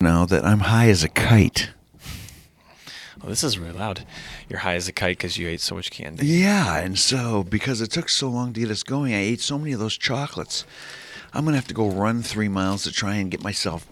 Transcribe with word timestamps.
now 0.00 0.24
that 0.24 0.44
I'm 0.44 0.60
high 0.60 0.88
as 0.90 1.02
a 1.02 1.08
kite. 1.08 1.70
Oh, 3.20 3.28
this 3.28 3.42
is 3.42 3.58
really 3.58 3.76
loud. 3.76 4.04
You're 4.48 4.60
high 4.60 4.76
as 4.76 4.86
a 4.86 4.92
kite 4.92 5.18
because 5.18 5.36
you 5.38 5.48
ate 5.48 5.60
so 5.60 5.74
much 5.74 5.90
candy. 5.90 6.24
Yeah, 6.24 6.78
and 6.78 6.96
so 6.96 7.42
because 7.42 7.80
it 7.80 7.90
took 7.90 8.08
so 8.08 8.28
long 8.28 8.52
to 8.52 8.60
get 8.60 8.70
us 8.70 8.84
going, 8.84 9.12
I 9.12 9.18
ate 9.18 9.40
so 9.40 9.58
many 9.58 9.72
of 9.72 9.80
those 9.80 9.98
chocolates. 9.98 10.64
I'm 11.34 11.44
gonna 11.44 11.56
have 11.56 11.66
to 11.66 11.74
go 11.74 11.90
run 11.90 12.22
three 12.22 12.48
miles 12.48 12.84
to 12.84 12.92
try 12.92 13.16
and 13.16 13.28
get 13.28 13.42
myself. 13.42 13.88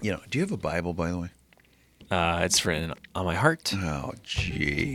You 0.00 0.12
know, 0.12 0.20
do 0.30 0.38
you 0.38 0.44
have 0.44 0.52
a 0.52 0.56
Bible, 0.56 0.94
by 0.94 1.10
the 1.10 1.18
way? 1.18 1.30
Uh, 2.08 2.42
it's 2.44 2.64
written 2.64 2.94
on 3.12 3.24
my 3.24 3.34
heart. 3.34 3.74
Oh, 3.74 4.12
gee. 4.22 4.94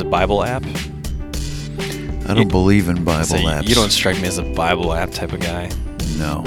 A 0.00 0.04
Bible 0.04 0.42
app? 0.44 0.64
I 0.64 2.34
don't 2.34 2.38
You- 2.38 2.44
believe 2.46 2.88
in 2.88 3.02
Bible 3.04 3.24
Say, 3.24 3.42
apps. 3.42 3.68
You 3.68 3.74
don't 3.74 3.90
strike 3.90 4.20
me 4.20 4.28
as 4.28 4.38
a 4.38 4.42
Bible 4.42 4.92
app 4.92 5.10
type 5.12 5.32
of 5.32 5.40
guy. 5.40 5.68
No. 6.18 6.44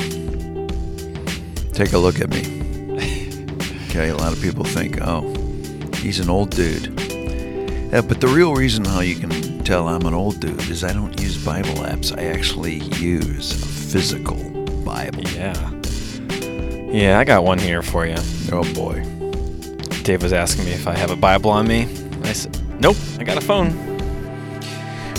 Take 1.73 1.93
a 1.93 1.97
look 1.97 2.21
at 2.21 2.29
me. 2.29 2.43
Okay, 3.89 4.09
a 4.09 4.15
lot 4.15 4.33
of 4.33 4.41
people 4.41 4.63
think, 4.63 4.99
oh, 5.01 5.21
he's 5.97 6.19
an 6.19 6.29
old 6.29 6.51
dude. 6.51 6.87
Yeah, 7.91 8.01
but 8.01 8.21
the 8.21 8.27
real 8.27 8.55
reason 8.55 8.85
how 8.85 9.01
you 9.01 9.15
can 9.15 9.63
tell 9.63 9.87
I'm 9.87 10.05
an 10.05 10.13
old 10.13 10.39
dude 10.39 10.59
is 10.69 10.83
I 10.83 10.93
don't 10.93 11.19
use 11.21 11.37
Bible 11.43 11.75
apps. 11.83 12.15
I 12.17 12.23
actually 12.25 12.77
use 12.99 13.51
a 13.51 13.65
physical 13.65 14.35
Bible. 14.85 15.23
Yeah. 15.29 15.69
Yeah, 16.91 17.19
I 17.19 17.23
got 17.23 17.43
one 17.43 17.57
here 17.59 17.81
for 17.81 18.05
you. 18.05 18.15
Oh 18.51 18.63
boy. 18.73 19.03
Dave 20.03 20.21
was 20.23 20.33
asking 20.33 20.65
me 20.65 20.71
if 20.71 20.87
I 20.87 20.95
have 20.95 21.11
a 21.11 21.15
Bible 21.15 21.49
on 21.51 21.67
me. 21.67 21.87
I 22.23 22.33
said, 22.33 22.55
nope, 22.83 22.97
I 23.17 23.23
got 23.23 23.37
a 23.37 23.41
phone. 23.41 23.71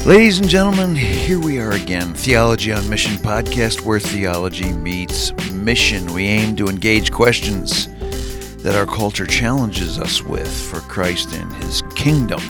Ladies 0.05 0.39
and 0.39 0.51
gentlemen, 0.51 0.95
here 0.95 1.41
we 1.41 1.59
are 1.59 1.73
again. 1.73 2.13
Theology 2.13 2.75
on 2.75 2.87
Mission 2.91 3.15
podcast, 3.15 3.81
where 3.81 3.99
theology 3.99 4.71
meets 4.71 5.33
mission. 5.51 6.13
We 6.13 6.27
aim 6.27 6.57
to 6.57 6.67
engage 6.67 7.11
questions 7.11 7.89
that 8.63 8.75
our 8.77 8.85
culture 8.85 9.27
challenges 9.27 9.99
us 9.99 10.23
with 10.23 10.47
for 10.47 10.81
Christ 10.81 11.33
and 11.33 11.51
His 11.55 11.81
kingdom. 11.97 12.41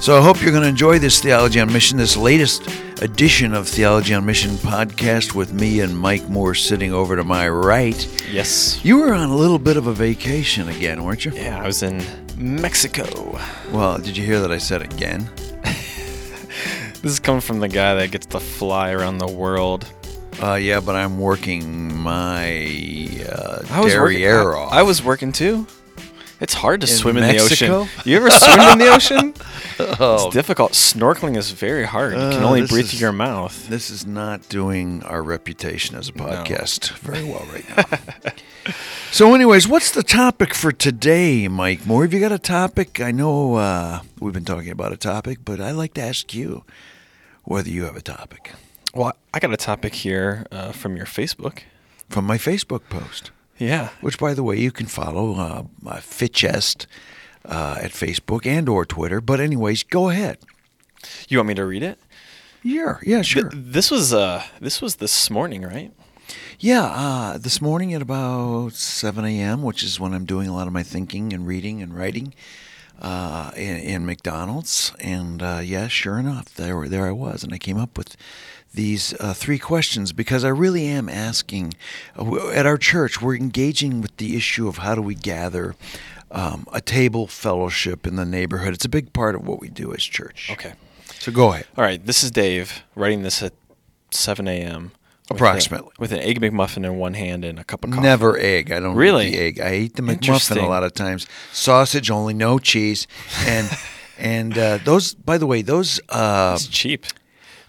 So 0.00 0.16
I 0.16 0.22
hope 0.22 0.40
you're 0.40 0.52
going 0.52 0.62
to 0.62 0.68
enjoy 0.68 1.00
this 1.00 1.20
Theology 1.20 1.58
on 1.58 1.72
Mission, 1.72 1.98
this 1.98 2.16
latest 2.16 2.68
edition 3.02 3.54
of 3.54 3.66
Theology 3.66 4.14
on 4.14 4.24
Mission 4.24 4.52
podcast 4.52 5.34
with 5.34 5.52
me 5.52 5.80
and 5.80 5.98
Mike 5.98 6.28
Moore 6.28 6.54
sitting 6.54 6.92
over 6.92 7.16
to 7.16 7.24
my 7.24 7.48
right. 7.48 8.08
Yes. 8.30 8.84
You 8.84 8.98
were 8.98 9.12
on 9.12 9.30
a 9.30 9.36
little 9.36 9.58
bit 9.58 9.76
of 9.76 9.88
a 9.88 9.92
vacation 9.92 10.68
again, 10.68 11.02
weren't 11.02 11.24
you? 11.24 11.32
Yeah, 11.32 11.60
I 11.60 11.66
was 11.66 11.82
in 11.82 12.00
Mexico. 12.36 13.38
Well, 13.70 13.98
did 13.98 14.16
you 14.16 14.24
hear 14.24 14.40
that 14.40 14.50
I 14.52 14.58
said 14.58 14.82
again? 14.82 15.30
This 17.02 17.10
is 17.10 17.18
coming 17.18 17.40
from 17.40 17.58
the 17.58 17.66
guy 17.66 17.94
that 17.94 18.12
gets 18.12 18.26
to 18.26 18.38
fly 18.38 18.92
around 18.92 19.18
the 19.18 19.26
world. 19.26 19.92
Uh, 20.40 20.54
yeah, 20.54 20.78
but 20.78 20.94
I'm 20.94 21.18
working 21.18 21.92
my 21.96 23.08
uh, 23.28 23.62
I 23.68 23.80
was 23.80 23.96
working, 23.96 24.18
derriere 24.20 24.54
I, 24.54 24.58
off. 24.58 24.72
I 24.72 24.82
was 24.84 25.02
working 25.02 25.32
too. 25.32 25.66
It's 26.42 26.54
hard 26.54 26.80
to 26.80 26.86
In 26.88 26.92
swim 26.92 27.16
in 27.18 27.22
Mexico? 27.22 27.66
the 27.66 27.74
ocean. 27.84 27.88
You 28.10 28.16
ever 28.16 28.30
swim 28.30 28.60
in 28.72 28.78
the 28.78 28.92
ocean? 28.92 29.34
Oh. 29.98 30.26
It's 30.26 30.34
difficult. 30.34 30.72
Snorkeling 30.72 31.36
is 31.36 31.50
very 31.50 31.84
hard. 31.84 32.12
You 32.12 32.18
can 32.18 32.42
Uh, 32.44 32.46
only 32.46 32.66
breathe 32.66 32.84
is- 32.84 32.90
through 32.90 33.00
your 33.00 33.12
mouth. 33.12 33.68
This 33.68 33.90
is 33.90 34.06
not 34.06 34.48
doing 34.48 35.02
our 35.04 35.22
reputation 35.22 35.96
as 35.96 36.08
a 36.08 36.12
podcast 36.12 36.90
very 36.98 37.24
well 37.24 37.44
right 37.52 37.64
now. 37.76 38.32
so, 39.10 39.34
anyways, 39.34 39.66
what's 39.66 39.90
the 39.90 40.02
topic 40.04 40.54
for 40.54 40.70
today, 40.72 41.48
Mike 41.48 41.84
Moore? 41.86 42.02
Have 42.02 42.12
you 42.12 42.20
got 42.20 42.32
a 42.32 42.38
topic? 42.38 43.00
I 43.00 43.10
know 43.12 43.54
uh, 43.56 44.00
we've 44.20 44.34
been 44.34 44.44
talking 44.44 44.70
about 44.70 44.92
a 44.92 44.96
topic, 44.96 45.38
but 45.44 45.60
I'd 45.60 45.72
like 45.72 45.94
to 45.94 46.02
ask 46.02 46.32
you 46.34 46.64
whether 47.44 47.70
you 47.70 47.84
have 47.84 47.96
a 47.96 48.02
topic 48.02 48.52
Well, 48.94 49.14
I 49.34 49.40
got 49.40 49.52
a 49.52 49.56
topic 49.56 49.94
here 49.94 50.46
uh, 50.52 50.70
from 50.72 50.96
your 50.96 51.06
Facebook. 51.06 51.60
from 52.08 52.24
my 52.26 52.36
Facebook 52.38 52.82
post. 52.88 53.30
Yeah. 53.62 53.90
Which, 54.00 54.18
by 54.18 54.34
the 54.34 54.42
way, 54.42 54.58
you 54.58 54.72
can 54.72 54.86
follow 54.86 55.34
uh, 55.34 55.62
uh, 55.86 56.00
Fitchest 56.00 56.86
uh, 57.44 57.78
at 57.80 57.92
Facebook 57.92 58.44
and 58.46 58.68
or 58.68 58.84
Twitter. 58.84 59.20
But, 59.20 59.40
anyways, 59.40 59.84
go 59.84 60.10
ahead. 60.10 60.38
You 61.28 61.38
want 61.38 61.48
me 61.48 61.54
to 61.54 61.64
read 61.64 61.82
it? 61.82 61.98
Yeah, 62.64 62.98
yeah, 63.02 63.22
sure. 63.22 63.48
Th- 63.50 63.64
this 63.66 63.90
was 63.90 64.12
uh 64.14 64.44
this 64.60 64.80
was 64.80 64.96
this 64.96 65.30
morning, 65.30 65.62
right? 65.62 65.92
Yeah, 66.60 66.84
uh, 66.84 67.38
this 67.38 67.60
morning 67.60 67.92
at 67.92 68.02
about 68.02 68.74
7 68.74 69.24
a.m., 69.24 69.62
which 69.62 69.82
is 69.82 69.98
when 69.98 70.14
I'm 70.14 70.24
doing 70.24 70.46
a 70.46 70.54
lot 70.54 70.68
of 70.68 70.72
my 70.72 70.84
thinking 70.84 71.32
and 71.32 71.44
reading 71.44 71.82
and 71.82 71.92
writing 71.92 72.34
uh, 73.00 73.50
in, 73.56 73.78
in 73.78 74.06
McDonald's. 74.06 74.92
And 75.00 75.42
uh, 75.42 75.60
yeah, 75.62 75.88
sure 75.88 76.20
enough, 76.20 76.54
there, 76.54 76.88
there 76.88 77.06
I 77.08 77.10
was. 77.10 77.42
And 77.42 77.52
I 77.52 77.58
came 77.58 77.78
up 77.78 77.98
with 77.98 78.16
these 78.74 79.14
uh, 79.20 79.34
three 79.34 79.58
questions 79.58 80.12
because 80.12 80.44
I 80.44 80.48
really 80.48 80.86
am 80.86 81.08
asking. 81.08 81.74
Uh, 82.18 82.48
at 82.50 82.66
our 82.66 82.78
church, 82.78 83.20
we're 83.20 83.36
engaging 83.36 84.00
with 84.00 84.16
the 84.16 84.36
issue 84.36 84.68
of 84.68 84.78
how 84.78 84.94
do 84.94 85.02
we 85.02 85.14
gather 85.14 85.74
um, 86.30 86.66
a 86.72 86.80
table 86.80 87.26
fellowship 87.26 88.06
in 88.06 88.16
the 88.16 88.24
neighborhood. 88.24 88.72
It's 88.74 88.84
a 88.84 88.88
big 88.88 89.12
part 89.12 89.34
of 89.34 89.46
what 89.46 89.60
we 89.60 89.68
do 89.68 89.92
as 89.94 90.02
church. 90.02 90.48
Okay. 90.52 90.72
So 91.18 91.30
go 91.30 91.52
ahead. 91.52 91.66
All 91.76 91.84
right. 91.84 92.04
This 92.04 92.22
is 92.24 92.30
Dave 92.30 92.82
writing 92.94 93.22
this 93.22 93.42
at 93.42 93.52
7 94.10 94.48
a.m. 94.48 94.92
with 95.28 95.30
a- 95.30 95.34
Approximately. 95.34 95.92
with 95.98 96.10
an 96.12 96.18
egg 96.20 96.40
McMuffin 96.40 96.84
in 96.86 96.96
one 96.96 97.14
hand 97.14 97.44
and 97.44 97.58
a 97.58 97.64
cup 97.64 97.84
of 97.84 97.90
coffee. 97.90 98.02
Never 98.02 98.38
egg. 98.38 98.72
I 98.72 98.80
don't 98.80 98.96
Really? 98.96 99.28
eat 99.28 99.30
the 99.32 99.38
egg. 99.38 99.60
I 99.60 99.74
eat 99.76 99.94
the 99.96 100.02
McMuffin 100.02 100.56
a 100.62 100.66
lot 100.66 100.82
of 100.82 100.94
times. 100.94 101.26
Sausage 101.52 102.10
only, 102.10 102.32
no 102.34 102.58
cheese, 102.58 103.06
and 103.46 103.70
and 104.18 104.56
uh, 104.58 104.78
those. 104.84 105.14
By 105.14 105.36
the 105.38 105.46
way, 105.46 105.62
those 105.62 106.00
uh, 106.08 106.52
It's 106.56 106.66
cheap. 106.66 107.06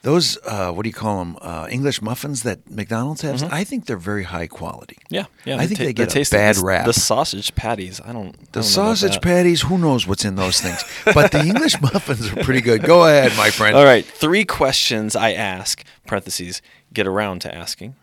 Those 0.03 0.37
uh, 0.45 0.71
what 0.71 0.83
do 0.83 0.89
you 0.89 0.93
call 0.93 1.17
them? 1.19 1.37
Uh, 1.41 1.67
English 1.71 2.01
muffins 2.01 2.43
that 2.43 2.69
McDonald's 2.69 3.21
has. 3.21 3.41
I 3.43 3.63
think 3.63 3.85
they're 3.87 3.97
very 3.97 4.23
high 4.23 4.47
quality. 4.47 4.97
Mm-hmm. 5.05 5.15
Yeah, 5.15 5.25
yeah. 5.45 5.57
I 5.57 5.65
think 5.65 5.79
ta- 5.79 5.85
they 5.85 5.93
get 5.93 6.15
a 6.15 6.29
bad 6.29 6.55
The- 6.55 6.61
rap. 6.63 6.85
The 6.85 6.93
sausage 6.93 7.55
patties. 7.55 7.99
I 8.03 8.11
don't. 8.13 8.27
I 8.27 8.31
The 8.31 8.35
don't 8.35 8.37
know 8.53 8.59
about 8.59 8.65
sausage 8.65 9.21
patties, 9.21 9.61
who 9.63 9.77
knows 9.77 10.05
what's 10.05 10.23
in 10.25 10.35
those 10.35 10.61
things? 10.61 10.83
But 11.05 11.31
the 11.31 11.39
English 11.39 11.81
muffins 11.81 12.31
are 12.31 12.43
pretty 12.43 12.61
good. 12.61 12.83
Go 12.83 13.05
ahead, 13.07 13.31
my 13.37 13.49
friend. 13.49 13.75
All 13.75 13.85
right, 13.85 14.05
three 14.05 14.45
questions 14.45 15.15
I 15.15 15.31
ask. 15.33 15.83
Parentheses. 16.05 16.61
Get 16.93 17.07
around 17.07 17.39
to 17.41 17.55
asking 17.55 17.95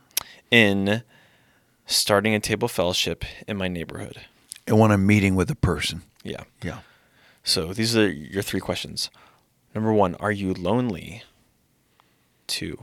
in 0.51 1.03
starting 1.87 2.35
a 2.35 2.41
table 2.41 2.67
fellowship 2.67 3.25
in 3.47 3.57
my 3.57 3.69
neighborhood. 3.69 4.21
And 4.67 4.79
when 4.81 4.91
I'm 4.91 5.07
meeting 5.07 5.35
with 5.37 5.51
a 5.51 5.55
person, 5.55 6.03
Yeah. 6.25 6.45
yeah. 6.63 6.79
So 7.45 7.73
these 7.73 7.97
are 7.97 8.09
your 8.11 8.43
three 8.43 8.61
questions. 8.61 9.11
Number 9.75 9.93
one, 9.93 10.15
are 10.17 10.33
you 10.33 10.55
lonely? 10.55 11.23
Two, 12.51 12.79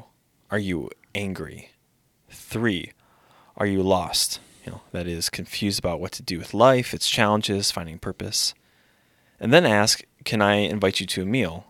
are 0.50 0.57
you 0.57 0.89
angry? 1.13 1.72
Three, 2.29 2.94
are 3.57 3.66
you 3.66 3.83
lost? 3.83 4.39
You 4.66 4.72
know, 4.72 4.81
that 4.94 5.07
is 5.07 5.29
confused 5.29 5.78
about 5.78 6.00
what 6.00 6.13
to 6.13 6.23
do 6.23 6.39
with 6.39 6.53
life, 6.53 6.94
its 6.94 7.09
challenges, 7.09 7.69
finding 7.69 8.00
purpose. 8.00 8.53
And 9.41 9.53
then 9.53 9.66
ask, 9.66 10.03
can 10.23 10.41
I 10.41 10.53
invite 10.53 11.01
you 11.01 11.06
to 11.07 11.23
a 11.23 11.25
meal? 11.25 11.66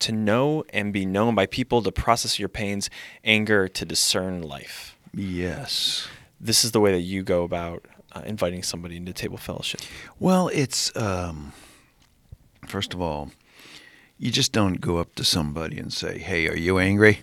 To 0.00 0.10
know 0.10 0.64
and 0.70 0.92
be 0.92 1.06
known 1.06 1.36
by 1.36 1.46
people, 1.46 1.80
to 1.82 1.92
process 1.92 2.40
your 2.40 2.48
pains, 2.48 2.90
anger, 3.22 3.68
to 3.68 3.84
discern 3.84 4.42
life. 4.42 4.98
Yes. 5.14 6.08
This 6.40 6.64
is 6.64 6.72
the 6.72 6.80
way 6.80 6.90
that 6.90 7.02
you 7.02 7.22
go 7.22 7.44
about 7.44 7.86
uh, 8.16 8.22
inviting 8.26 8.64
somebody 8.64 8.96
into 8.96 9.12
table 9.12 9.38
fellowship. 9.38 9.80
Well, 10.18 10.48
it's 10.52 10.90
um, 10.96 11.52
first 12.66 12.94
of 12.94 13.00
all, 13.00 13.30
you 14.18 14.30
just 14.30 14.52
don't 14.52 14.80
go 14.80 14.98
up 14.98 15.14
to 15.16 15.24
somebody 15.24 15.78
and 15.78 15.92
say, 15.92 16.18
"Hey, 16.18 16.48
are 16.48 16.56
you 16.56 16.78
angry? 16.78 17.20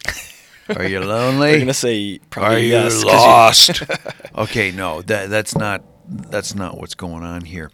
Are 0.76 0.86
you 0.88 1.00
lonely? 1.16 1.52
You're 1.52 1.60
gonna 1.60 1.74
say 1.74 2.20
probably 2.30 2.56
are 2.56 2.60
you 2.60 2.68
yes, 2.70 3.04
'cause 3.04 3.04
you- 3.04 3.08
lost?" 3.10 3.84
okay, 4.38 4.72
no, 4.72 5.02
that 5.04 5.30
that's 5.30 5.56
not 5.56 5.84
that's 6.08 6.56
not 6.56 6.78
what's 6.80 6.96
going 6.96 7.24
on 7.24 7.42
here. 7.46 7.72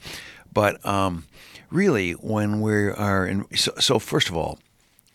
But 0.53 0.85
um, 0.85 1.25
really, 1.69 2.11
when 2.13 2.59
we 2.61 2.89
are 2.89 3.25
in, 3.25 3.45
so, 3.55 3.71
so 3.79 3.99
first 3.99 4.29
of 4.29 4.35
all, 4.35 4.59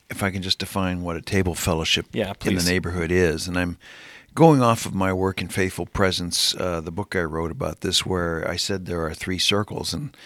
if 0.09 0.23
I 0.23 0.31
can 0.31 0.43
just 0.43 0.59
define 0.59 1.03
what 1.03 1.17
a 1.17 1.21
table 1.23 1.55
fellowship 1.55 2.07
Yeah, 2.13 2.33
in 2.45 2.55
the 2.55 2.63
neighborhood 2.63 3.11
is, 3.11 3.49
and 3.49 3.59
I'm 3.59 3.77
going 4.35 4.63
off 4.63 4.87
of 4.87 4.95
my 4.95 5.13
work 5.13 5.41
in 5.41 5.49
faithful 5.49 5.85
presence, 5.87 6.55
uh, 6.55 6.81
the 6.81 6.91
book 6.93 7.17
I 7.17 7.23
wrote 7.23 7.51
about 7.51 7.81
this, 7.81 8.07
where 8.07 8.49
I 8.49 8.57
said 8.57 8.87
there 8.87 9.05
are 9.05 9.15
three 9.15 9.39
circles, 9.39 9.93
and 9.93 10.17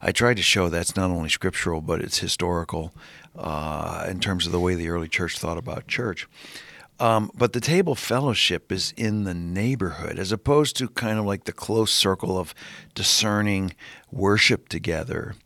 I 0.00 0.12
tried 0.12 0.36
to 0.36 0.42
show 0.42 0.68
that's 0.68 0.96
not 0.96 1.10
only 1.10 1.28
scriptural 1.28 1.80
but 1.80 2.00
it's 2.00 2.18
historical 2.18 2.92
uh, 3.36 4.06
in 4.08 4.20
terms 4.20 4.46
of 4.46 4.52
the 4.52 4.60
way 4.60 4.74
the 4.74 4.88
early 4.88 5.08
church 5.08 5.38
thought 5.38 5.58
about 5.58 5.86
church. 5.86 6.28
Um, 7.00 7.30
but 7.34 7.52
the 7.52 7.60
table 7.60 7.94
fellowship 7.94 8.72
is 8.72 8.92
in 8.96 9.22
the 9.24 9.34
neighborhood 9.34 10.18
as 10.18 10.32
opposed 10.32 10.76
to 10.76 10.88
kind 10.88 11.18
of 11.18 11.24
like 11.24 11.44
the 11.44 11.52
close 11.52 11.92
circle 11.92 12.36
of 12.36 12.54
discerning 12.94 13.74
worship 14.10 14.68
together. 14.68 15.36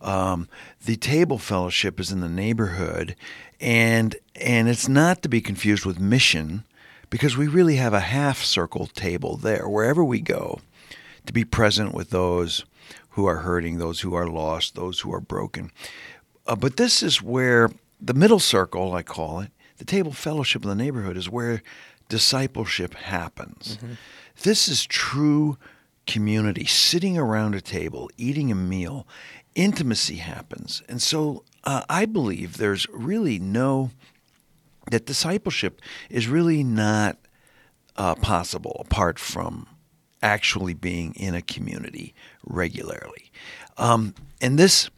Um, 0.00 0.48
the 0.84 0.96
table 0.96 1.38
fellowship 1.38 1.98
is 2.00 2.10
in 2.12 2.20
the 2.20 2.28
neighborhood, 2.28 3.16
and 3.60 4.16
and 4.36 4.68
it's 4.68 4.88
not 4.88 5.22
to 5.22 5.28
be 5.28 5.40
confused 5.40 5.84
with 5.84 6.00
mission, 6.00 6.64
because 7.10 7.36
we 7.36 7.48
really 7.48 7.76
have 7.76 7.92
a 7.92 8.00
half 8.00 8.42
circle 8.42 8.86
table 8.86 9.36
there 9.36 9.68
wherever 9.68 10.02
we 10.02 10.20
go, 10.20 10.60
to 11.26 11.32
be 11.32 11.44
present 11.44 11.92
with 11.92 12.10
those 12.10 12.64
who 13.10 13.26
are 13.26 13.38
hurting, 13.38 13.78
those 13.78 14.00
who 14.00 14.14
are 14.14 14.28
lost, 14.28 14.74
those 14.74 15.00
who 15.00 15.12
are 15.12 15.20
broken. 15.20 15.70
Uh, 16.46 16.56
but 16.56 16.76
this 16.76 17.02
is 17.02 17.22
where 17.22 17.70
the 18.00 18.14
middle 18.14 18.38
circle, 18.38 18.94
I 18.94 19.02
call 19.02 19.40
it, 19.40 19.50
the 19.78 19.84
table 19.84 20.12
fellowship 20.12 20.62
in 20.62 20.68
the 20.68 20.74
neighborhood, 20.74 21.16
is 21.16 21.28
where 21.28 21.62
discipleship 22.08 22.94
happens. 22.94 23.78
This 24.42 24.68
is 24.68 24.84
true 24.84 25.58
community, 26.06 26.64
sitting 26.64 27.16
around 27.16 27.54
a 27.54 27.60
table, 27.60 28.10
eating 28.16 28.50
a 28.50 28.54
meal, 28.54 29.06
intimacy 29.54 30.16
happens. 30.16 30.82
And 30.88 31.00
so 31.00 31.44
uh, 31.64 31.82
I 31.88 32.06
believe 32.06 32.56
there's 32.56 32.86
really 32.90 33.38
no, 33.38 33.90
that 34.90 35.06
discipleship 35.06 35.80
is 36.08 36.26
really 36.26 36.64
not 36.64 37.18
uh, 37.96 38.14
possible 38.14 38.80
apart 38.84 39.18
from 39.18 39.66
actually 40.22 40.74
being 40.74 41.14
in 41.14 41.34
a 41.34 41.42
community 41.42 42.14
regularly. 42.44 43.30
Um, 43.76 44.14
and 44.40 44.58
this 44.58 44.90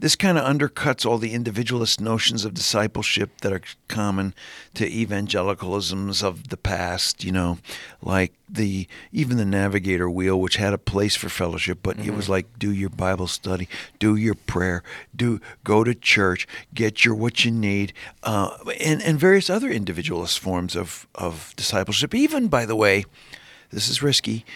this 0.00 0.16
kind 0.16 0.38
of 0.38 0.44
undercuts 0.44 1.04
all 1.04 1.18
the 1.18 1.34
individualist 1.34 2.00
notions 2.00 2.46
of 2.46 2.54
discipleship 2.54 3.42
that 3.42 3.52
are 3.52 3.60
common 3.86 4.34
to 4.72 4.88
evangelicalisms 4.88 6.22
of 6.22 6.48
the 6.48 6.56
past, 6.56 7.22
you 7.22 7.30
know, 7.30 7.58
like 8.00 8.32
the 8.48 8.88
even 9.12 9.36
the 9.36 9.44
navigator 9.44 10.08
wheel 10.08 10.40
which 10.40 10.56
had 10.56 10.72
a 10.72 10.78
place 10.78 11.16
for 11.16 11.28
fellowship, 11.28 11.80
but 11.82 11.98
it 11.98 12.14
was 12.14 12.30
like 12.30 12.58
do 12.58 12.72
your 12.72 12.88
Bible 12.88 13.26
study, 13.26 13.68
do 13.98 14.16
your 14.16 14.34
prayer, 14.34 14.82
do 15.14 15.38
go 15.64 15.84
to 15.84 15.94
church, 15.94 16.48
get 16.72 17.04
your 17.04 17.14
what 17.14 17.44
you 17.44 17.50
need, 17.50 17.92
uh, 18.22 18.56
and 18.80 19.02
and 19.02 19.20
various 19.20 19.50
other 19.50 19.68
individualist 19.68 20.38
forms 20.38 20.74
of 20.74 21.06
of 21.14 21.52
discipleship. 21.56 22.14
Even 22.14 22.48
by 22.48 22.64
the 22.64 22.76
way, 22.76 23.04
this 23.70 23.88
is 23.88 24.02
risky 24.02 24.46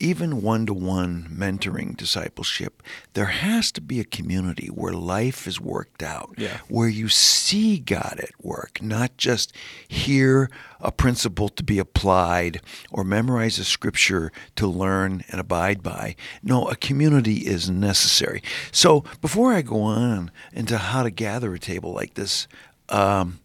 even 0.00 0.42
one 0.42 0.64
to 0.66 0.72
one 0.72 1.28
mentoring 1.36 1.96
discipleship, 1.96 2.82
there 3.14 3.26
has 3.26 3.72
to 3.72 3.80
be 3.80 3.98
a 3.98 4.04
community 4.04 4.68
where 4.68 4.92
life 4.92 5.46
is 5.48 5.60
worked 5.60 6.02
out, 6.04 6.34
Yeah. 6.38 6.58
where 6.68 6.88
you 6.88 7.08
see 7.08 7.78
God 7.78 8.20
at 8.22 8.30
work, 8.40 8.80
not 8.80 9.16
just 9.16 9.52
hear 9.88 10.50
a 10.80 10.92
principle 10.92 11.48
to 11.48 11.64
be 11.64 11.80
applied 11.80 12.60
or 12.92 13.02
memorize 13.02 13.58
a 13.58 13.64
scripture 13.64 14.30
to 14.54 14.68
learn 14.68 15.24
and 15.30 15.40
abide 15.40 15.82
by. 15.82 16.14
No, 16.44 16.68
a 16.68 16.76
community 16.76 17.38
is 17.46 17.68
necessary. 17.68 18.42
So 18.70 19.04
before 19.20 19.52
I 19.52 19.62
go 19.62 19.82
on 19.82 20.30
into 20.52 20.78
how 20.78 21.02
to 21.02 21.10
gather 21.10 21.52
a 21.54 21.58
table 21.58 21.92
like 21.92 22.14
this, 22.14 22.46
um, 22.88 23.40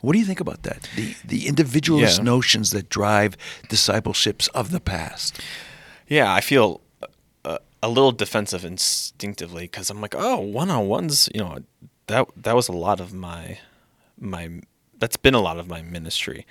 what 0.00 0.12
do 0.14 0.18
you 0.18 0.24
think 0.26 0.40
about 0.40 0.62
that? 0.64 0.88
The 0.96 1.14
the 1.24 1.46
individualist 1.46 2.18
Yeah. 2.18 2.24
notions 2.24 2.70
that 2.70 2.88
drive 2.90 3.36
discipleships 3.68 4.48
of 4.48 4.70
the 4.70 4.80
past. 4.80 5.40
Yeah, 6.08 6.32
I 6.32 6.40
feel 6.40 6.80
a, 7.44 7.58
a 7.82 7.88
little 7.88 8.12
defensive 8.12 8.64
instinctively 8.64 9.64
because 9.64 9.90
I'm 9.90 10.00
like, 10.00 10.14
oh, 10.16 10.40
one 10.40 10.70
on 10.70 10.88
ones. 10.88 11.28
You 11.34 11.40
know, 11.40 11.58
that 12.06 12.28
that 12.36 12.54
was 12.54 12.68
a 12.68 12.72
lot 12.72 13.00
of 13.00 13.12
my 13.12 13.58
my. 14.18 14.60
That's 14.98 15.16
been 15.16 15.34
a 15.34 15.40
lot 15.40 15.58
of 15.58 15.68
my 15.68 15.82
ministry. 15.82 16.46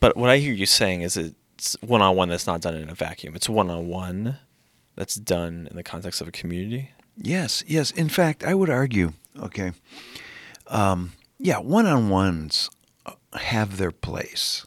But 0.00 0.16
what 0.16 0.30
I 0.30 0.38
hear 0.38 0.52
you 0.52 0.66
saying 0.66 1.02
is 1.02 1.16
it's 1.16 1.76
one 1.80 2.02
on 2.02 2.16
one 2.16 2.28
that's 2.28 2.46
not 2.46 2.60
done 2.60 2.74
in 2.74 2.88
a 2.88 2.94
vacuum. 2.94 3.34
It's 3.34 3.48
one 3.48 3.70
on 3.70 3.88
one 3.88 4.38
that's 4.94 5.14
done 5.14 5.68
in 5.70 5.76
the 5.76 5.82
context 5.82 6.20
of 6.20 6.28
a 6.28 6.32
community. 6.32 6.90
Yes, 7.16 7.64
yes. 7.66 7.90
In 7.90 8.08
fact, 8.08 8.44
I 8.44 8.54
would 8.54 8.70
argue, 8.70 9.12
okay, 9.40 9.72
um, 10.66 11.12
yeah, 11.38 11.58
one 11.58 11.86
on 11.86 12.08
ones 12.08 12.70
have 13.34 13.76
their 13.78 13.92
place. 13.92 14.66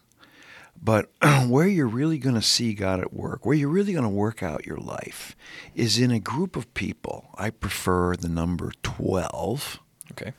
But 0.81 1.11
where 1.47 1.67
you're 1.67 1.87
really 1.87 2.17
going 2.17 2.35
to 2.35 2.41
see 2.41 2.73
God 2.73 2.99
at 2.99 3.13
work, 3.13 3.45
where 3.45 3.55
you're 3.55 3.69
really 3.69 3.91
going 3.93 4.03
to 4.03 4.09
work 4.09 4.41
out 4.41 4.65
your 4.65 4.77
life, 4.77 5.35
is 5.75 5.99
in 5.99 6.11
a 6.11 6.19
group 6.19 6.55
of 6.55 6.73
people. 6.73 7.29
I 7.35 7.49
prefer 7.49 8.15
the 8.15 8.29
number 8.29 8.71
12, 8.83 9.79
Okay. 10.11 10.33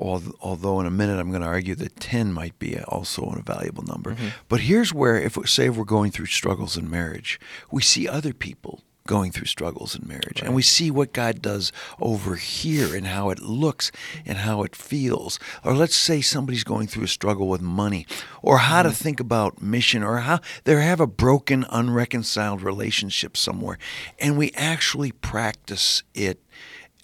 al- 0.00 0.22
although 0.40 0.80
in 0.80 0.86
a 0.86 0.90
minute 0.90 1.18
I'm 1.20 1.30
going 1.30 1.42
to 1.42 1.46
argue 1.48 1.74
that 1.76 2.00
10 2.00 2.32
might 2.32 2.58
be 2.58 2.78
also 2.80 3.22
a 3.30 3.42
valuable 3.42 3.84
number. 3.84 4.12
Mm-hmm. 4.12 4.28
But 4.48 4.60
here's 4.60 4.92
where, 4.94 5.20
if 5.20 5.36
say 5.48 5.66
if 5.66 5.76
we're 5.76 5.84
going 5.84 6.10
through 6.10 6.26
struggles 6.26 6.76
in 6.76 6.88
marriage, 6.90 7.38
we 7.70 7.82
see 7.82 8.08
other 8.08 8.32
people 8.32 8.82
going 9.06 9.32
through 9.32 9.46
struggles 9.46 9.96
in 9.96 10.06
marriage, 10.06 10.42
and 10.42 10.54
we 10.54 10.62
see 10.62 10.90
what 10.90 11.12
God 11.12 11.40
does 11.40 11.72
over 12.00 12.36
here 12.36 12.94
and 12.94 13.06
how 13.06 13.30
it 13.30 13.40
looks 13.40 13.90
and 14.24 14.38
how 14.38 14.62
it 14.62 14.76
feels. 14.76 15.38
Or 15.64 15.74
let's 15.74 15.96
say 15.96 16.20
somebody's 16.20 16.64
going 16.64 16.86
through 16.88 17.04
a 17.04 17.08
struggle 17.08 17.48
with 17.48 17.60
money, 17.62 18.06
or 18.42 18.58
how 18.58 18.76
Mm-hmm. 18.76 18.90
to 18.90 18.96
think 18.96 19.20
about 19.20 19.62
mission, 19.62 20.02
or 20.02 20.18
how 20.18 20.40
they 20.64 20.74
have 20.82 21.00
a 21.00 21.06
broken, 21.06 21.64
unreconciled 21.70 22.60
relationship 22.62 23.36
somewhere, 23.36 23.78
and 24.18 24.36
we 24.36 24.52
actually 24.54 25.12
practice 25.12 26.02
it 26.14 26.40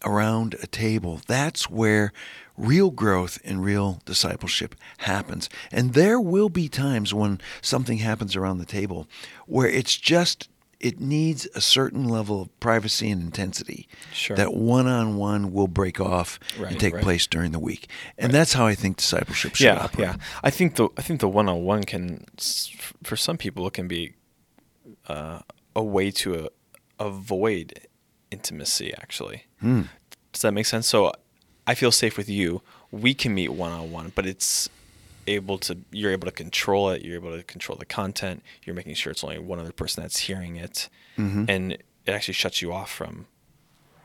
around 0.04 0.54
a 0.62 0.66
table. 0.66 1.20
That's 1.26 1.70
where 1.70 2.12
real 2.56 2.90
growth 2.90 3.38
and 3.44 3.64
real 3.64 4.00
discipleship 4.04 4.74
happens. 4.98 5.48
And 5.70 5.94
there 5.94 6.20
will 6.20 6.48
be 6.50 6.68
times 6.68 7.14
when 7.14 7.40
something 7.62 7.98
happens 7.98 8.36
around 8.36 8.58
the 8.58 8.66
table 8.66 9.08
where 9.46 9.68
it's 9.68 9.96
just 9.96 10.48
it 10.82 11.00
needs 11.00 11.46
a 11.54 11.60
certain 11.60 12.04
level 12.08 12.42
of 12.42 12.60
privacy 12.60 13.08
and 13.10 13.22
intensity 13.22 13.88
Sure. 14.12 14.36
that 14.36 14.52
one-on-one 14.52 15.52
will 15.52 15.68
break 15.68 16.00
off 16.00 16.38
Right, 16.58 16.72
and 16.72 16.80
take 16.80 16.94
right. 16.94 17.02
place 17.02 17.26
during 17.28 17.52
the 17.52 17.58
week. 17.60 17.88
And 18.18 18.32
that's 18.32 18.52
how 18.52 18.66
I 18.66 18.74
think 18.74 18.96
discipleship 18.96 19.54
should 19.54 19.64
yeah, 19.66 19.84
operate. 19.84 20.08
yeah. 20.08 20.16
I 20.42 20.50
think 20.50 20.74
the 20.74 20.88
I 20.98 21.02
think 21.02 21.20
the 21.20 21.28
one 21.28 21.48
on 21.48 21.62
one 21.64 21.84
can, 21.84 22.24
for 23.04 23.16
some 23.16 23.36
people, 23.38 23.66
it 23.68 23.72
can 23.74 23.86
be 23.88 24.14
uh, 25.08 25.40
a 25.76 25.82
way 25.82 26.10
to 26.10 26.28
uh, 26.46 26.48
avoid 26.98 27.86
intimacy. 28.30 28.92
Actually, 28.94 29.44
Hmm. 29.60 29.82
does 30.32 30.42
that 30.42 30.52
make 30.52 30.66
sense? 30.66 30.86
So, 30.88 31.12
I 31.66 31.74
feel 31.74 31.92
safe 31.92 32.16
with 32.16 32.28
you. 32.28 32.60
We 32.90 33.14
can 33.14 33.32
meet 33.34 33.50
one 33.50 33.72
on 33.72 33.92
one, 33.92 34.12
but 34.14 34.26
it's 34.26 34.68
able 35.26 35.58
to 35.58 35.78
you're 35.90 36.12
able 36.12 36.26
to 36.26 36.32
control 36.32 36.90
it. 36.90 37.02
You're 37.04 37.16
able 37.16 37.36
to 37.36 37.42
control 37.42 37.76
the 37.78 37.84
content. 37.86 38.42
You're 38.64 38.74
making 38.76 38.94
sure 38.94 39.10
it's 39.10 39.22
only 39.24 39.38
one 39.38 39.58
other 39.58 39.72
person 39.72 40.02
that's 40.02 40.18
hearing 40.20 40.56
it, 40.56 40.88
Mm-hmm. 41.18 41.44
and 41.48 41.72
it 41.72 41.82
actually 42.08 42.34
shuts 42.34 42.62
you 42.62 42.72
off 42.72 42.90
from 42.90 43.26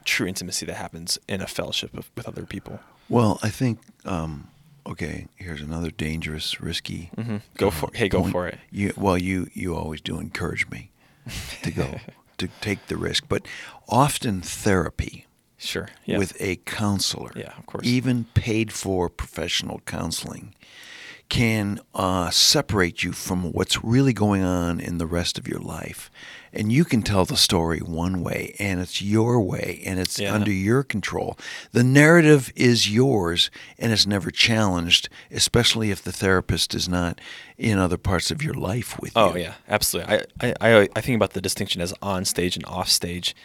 true 0.06 0.28
intimacy 0.28 0.66
that 0.66 0.76
happens 0.76 1.18
in 1.28 1.42
a 1.42 1.48
fellowship 1.48 1.94
with, 1.94 2.10
with 2.16 2.28
other 2.28 2.46
people. 2.46 2.80
Well, 3.10 3.40
I 3.42 3.50
think 3.50 3.80
um, 4.06 4.50
okay. 4.86 5.28
Here's 5.36 5.62
another 5.62 5.90
dangerous, 5.92 6.60
risky. 6.62 7.10
Mhm. 7.18 7.42
Go 7.58 7.72
for- 7.72 7.90
hey, 7.94 8.10
go 8.10 8.22
point. 8.22 8.32
for 8.32 8.48
it. 8.48 8.60
You, 8.72 8.94
well, 8.98 9.18
you 9.18 9.48
you 9.54 9.76
always 9.76 10.02
do 10.02 10.20
encourage 10.20 10.70
me 10.70 10.92
to 11.64 11.72
go 11.72 12.00
to 12.38 12.48
take 12.62 12.88
the 12.88 12.98
risk, 12.98 13.26
but 13.30 13.46
often 13.90 14.42
therapy 14.42 15.26
Sure. 15.60 15.90
Yeah. 16.06 16.20
with 16.20 16.40
a 16.40 16.58
counselor, 16.66 17.32
Yeah, 17.36 17.54
of 17.58 17.66
course. 17.66 17.88
even 17.88 18.26
paid 18.36 18.72
for 18.72 19.10
professional 19.10 19.82
counseling, 19.88 20.54
can 21.30 21.80
uh, 21.94 22.30
separate 22.30 23.04
you 23.04 23.12
from 23.12 23.52
what's 23.52 23.84
really 23.84 24.14
going 24.14 24.44
on 24.44 24.80
in 24.80 24.98
the 24.98 25.06
rest 25.06 25.38
of 25.38 25.48
your 25.48 25.60
life. 25.60 26.10
And 26.54 26.72
you 26.72 26.86
can 26.86 27.02
tell 27.04 27.26
the 27.26 27.36
story 27.36 27.80
one 27.80 28.24
way, 28.24 28.56
and 28.58 28.80
it's 28.80 29.02
your 29.02 29.42
way, 29.42 29.82
and 29.86 30.00
it's 30.00 30.18
Yeah. 30.18 30.34
under 30.34 30.52
your 30.52 30.84
control. 30.84 31.38
The 31.74 31.84
narrative 31.84 32.52
is 32.56 32.90
yours, 32.90 33.52
and 33.78 33.92
it's 33.92 34.08
never 34.08 34.32
challenged, 34.32 35.10
especially 35.30 35.92
if 35.92 36.02
the 36.02 36.14
therapist 36.14 36.74
is 36.74 36.88
not 36.88 37.20
in 37.58 37.78
other 37.78 37.98
parts 37.98 38.32
of 38.32 38.42
your 38.42 38.54
life 38.56 38.98
with 39.00 39.12
Oh 39.16 39.28
you. 39.28 39.34
Oh, 39.34 39.38
yeah, 39.38 39.54
absolutely. 39.68 40.20
I, 40.42 40.54
I 40.62 40.90
I 40.96 41.02
think 41.02 41.16
about 41.18 41.34
the 41.34 41.42
distinction 41.42 41.82
as 41.82 41.94
on 42.02 42.24
stage 42.26 42.56
and 42.56 42.66
off 42.66 42.90
stage, 42.90 43.36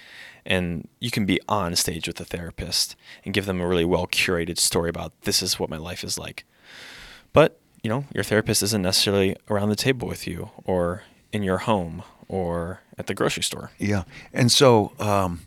and 0.47 0.89
you 1.01 1.11
can 1.11 1.27
be 1.27 1.41
on 1.49 1.75
stage 1.77 2.07
with 2.07 2.21
a 2.21 2.25
therapist 2.25 2.95
and 3.25 3.35
give 3.35 3.47
them 3.47 3.61
a 3.61 3.67
really 3.67 3.85
well 3.85 4.07
curated 4.07 4.59
story 4.59 4.89
about 4.89 5.12
this 5.23 5.43
is 5.43 5.59
what 5.59 5.69
my 5.69 5.77
life 5.77 6.03
is 6.05 6.17
like, 6.19 6.45
you 7.83 7.89
know 7.89 8.05
your 8.15 8.25
therapist 8.25 8.62
isn't 8.62 8.83
necessarily 8.83 9.37
around 9.51 9.69
the 9.69 9.77
table 9.77 10.09
with 10.09 10.27
you 10.27 10.51
or 10.65 11.03
in 11.33 11.43
your 11.43 11.59
home 11.59 12.03
or 12.29 12.81
at 12.99 13.07
the 13.07 13.15
grocery 13.15 13.43
store. 13.43 13.71
Yeah, 13.79 14.05
and 14.33 14.51
so 14.51 14.93
um, 14.99 15.41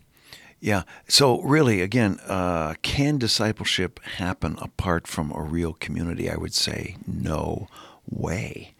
yeah, 0.60 0.82
so 1.06 1.40
really, 1.42 1.80
again, 1.82 2.18
uh, 2.26 2.74
can 2.82 3.18
discipleship 3.18 4.00
happen 4.02 4.56
apart 4.60 5.06
from 5.06 5.30
a 5.32 5.42
real 5.42 5.74
community? 5.74 6.30
I 6.30 6.36
would 6.36 6.54
say 6.54 6.96
no 7.06 7.68
way. 8.08 8.74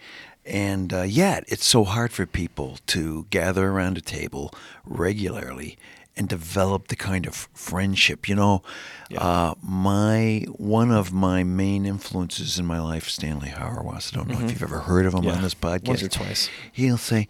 And 0.45 0.93
uh, 0.93 1.03
yet, 1.03 1.45
it's 1.49 1.67
so 1.67 1.85
hard 1.85 2.13
for 2.13 2.25
people 2.25 2.79
to 2.87 3.27
gather 3.31 3.69
around 3.69 3.99
a 3.99 4.01
table 4.01 4.53
regularly 4.85 5.77
and 6.17 6.29
develop 6.29 6.89
the 6.89 6.97
kind 6.97 7.27
of 7.27 7.49
friendship. 7.53 8.29
You 8.29 8.35
know, 8.37 8.63
Yeah. 9.11 9.21
uh, 9.21 9.55
my 9.63 10.47
one 10.57 10.91
of 10.91 11.13
my 11.13 11.45
main 11.45 11.85
influences 11.87 12.59
in 12.59 12.67
my 12.67 12.81
life, 12.81 13.09
Stanley 13.09 13.51
Hauerwas. 13.51 14.13
I 14.13 14.17
don't 14.17 14.29
know 14.29 14.41
if 14.45 14.51
you've 14.51 14.63
ever 14.63 14.81
heard 14.81 15.07
of 15.07 15.13
him 15.15 15.21
Mm-hmm. 15.21 15.29
Yeah, 15.29 15.37
on 15.37 15.43
this 15.43 15.55
podcast. 15.55 15.89
once 15.89 16.03
or 16.03 16.09
twice. 16.09 16.49
He'll 16.73 16.97
say, 16.99 17.29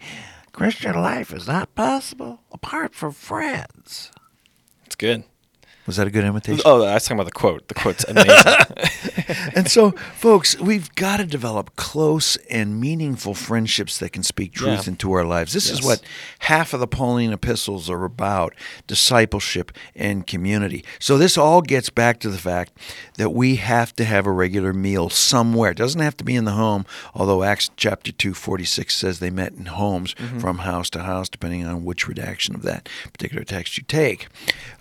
"Christian 0.53 0.95
life 1.01 1.33
is 1.33 1.47
not 1.47 1.73
possible 1.75 2.41
apart 2.51 2.93
from 2.95 3.11
friends." 3.13 4.11
It's 4.85 4.95
good. 4.95 5.23
Was 5.87 5.95
that 5.95 6.05
a 6.07 6.11
good 6.11 6.25
imitation? 6.25 6.61
Oh, 6.65 6.83
I 6.83 6.93
was 6.95 7.03
talking 7.05 7.17
about 7.17 7.25
the 7.25 7.31
quote. 7.31 7.67
The 7.69 7.73
quote's 7.73 8.03
amazing. 8.03 8.53
and 9.55 9.71
so, 9.71 9.91
folks, 10.17 10.59
we've 10.59 10.93
got 10.95 11.17
to 11.17 11.25
develop 11.25 11.75
close 11.77 12.35
and 12.49 12.79
meaningful 12.79 13.33
friendships 13.33 13.97
that 13.99 14.11
can 14.11 14.21
speak 14.23 14.51
truth 14.53 14.83
Yeah. 14.85 14.91
into 14.91 15.13
our 15.13 15.23
lives. 15.23 15.53
This 15.53 15.69
is 15.69 15.81
what 15.81 16.01
half 16.39 16.73
of 16.73 16.81
the 16.81 16.87
Pauline 16.87 17.31
epistles 17.31 17.89
are 17.89 18.03
about 18.03 18.53
discipleship 18.85 19.71
and 19.95 20.25
community. 20.27 20.83
So, 20.99 21.17
this 21.17 21.37
all 21.37 21.61
gets 21.61 21.89
back 21.89 22.19
to 22.21 22.29
the 22.29 22.37
fact 22.37 22.73
that 23.15 23.29
we 23.31 23.55
have 23.57 23.95
to 23.95 24.05
have 24.05 24.25
a 24.25 24.31
regular 24.31 24.73
meal 24.73 25.09
somewhere. 25.09 25.71
It 25.71 25.77
doesn't 25.77 26.01
have 26.01 26.17
to 26.17 26.23
be 26.23 26.35
in 26.35 26.45
the 26.45 26.51
home, 26.51 26.85
although 27.13 27.43
Acts 27.43 27.69
chapter 27.77 28.11
2, 28.11 28.33
46 28.33 28.93
says 28.93 29.19
they 29.19 29.29
met 29.29 29.53
in 29.53 29.65
homes 29.65 30.15
Mm-hmm. 30.17 30.39
from 30.39 30.57
house 30.59 30.89
to 30.91 31.03
house, 31.03 31.29
depending 31.29 31.65
on 31.65 31.83
which 31.85 32.07
redaction 32.07 32.55
of 32.55 32.61
that 32.63 32.89
particular 33.13 33.43
text 33.43 33.77
you 33.77 33.83
take. 33.87 34.27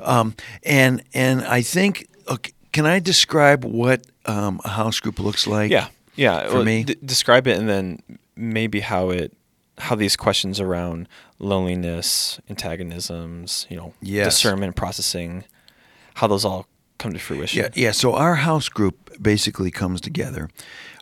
Um, 0.00 0.34
and, 0.62 0.95
and 1.14 1.42
I 1.44 1.62
think, 1.62 2.06
okay, 2.28 2.52
can 2.72 2.86
I 2.86 2.98
describe 3.00 3.64
what 3.64 4.06
um, 4.26 4.60
a 4.64 4.68
house 4.68 5.00
group 5.00 5.18
looks 5.18 5.46
like? 5.46 5.70
yeah, 5.70 5.88
yeah. 6.14 6.48
For 6.48 6.62
me? 6.64 6.84
d- 6.84 6.96
describe 7.04 7.46
it, 7.46 7.58
and 7.58 7.68
then 7.68 8.00
maybe 8.36 8.80
how 8.80 9.10
it, 9.10 9.32
how 9.78 9.94
these 9.96 10.16
questions 10.16 10.60
around 10.60 11.08
loneliness, 11.38 12.40
antagonisms, 12.50 13.66
you 13.70 13.76
know, 13.76 13.92
Yes. 14.00 14.34
discernment, 14.34 14.76
processing, 14.76 15.44
how 16.14 16.26
those 16.26 16.44
all 16.44 16.66
come 16.98 17.12
to 17.12 17.18
fruition. 17.18 17.62
Yeah, 17.62 17.68
yeah. 17.74 17.90
So 17.92 18.14
our 18.14 18.36
house 18.36 18.68
group 18.68 19.10
basically 19.20 19.70
comes 19.70 20.00
together. 20.00 20.48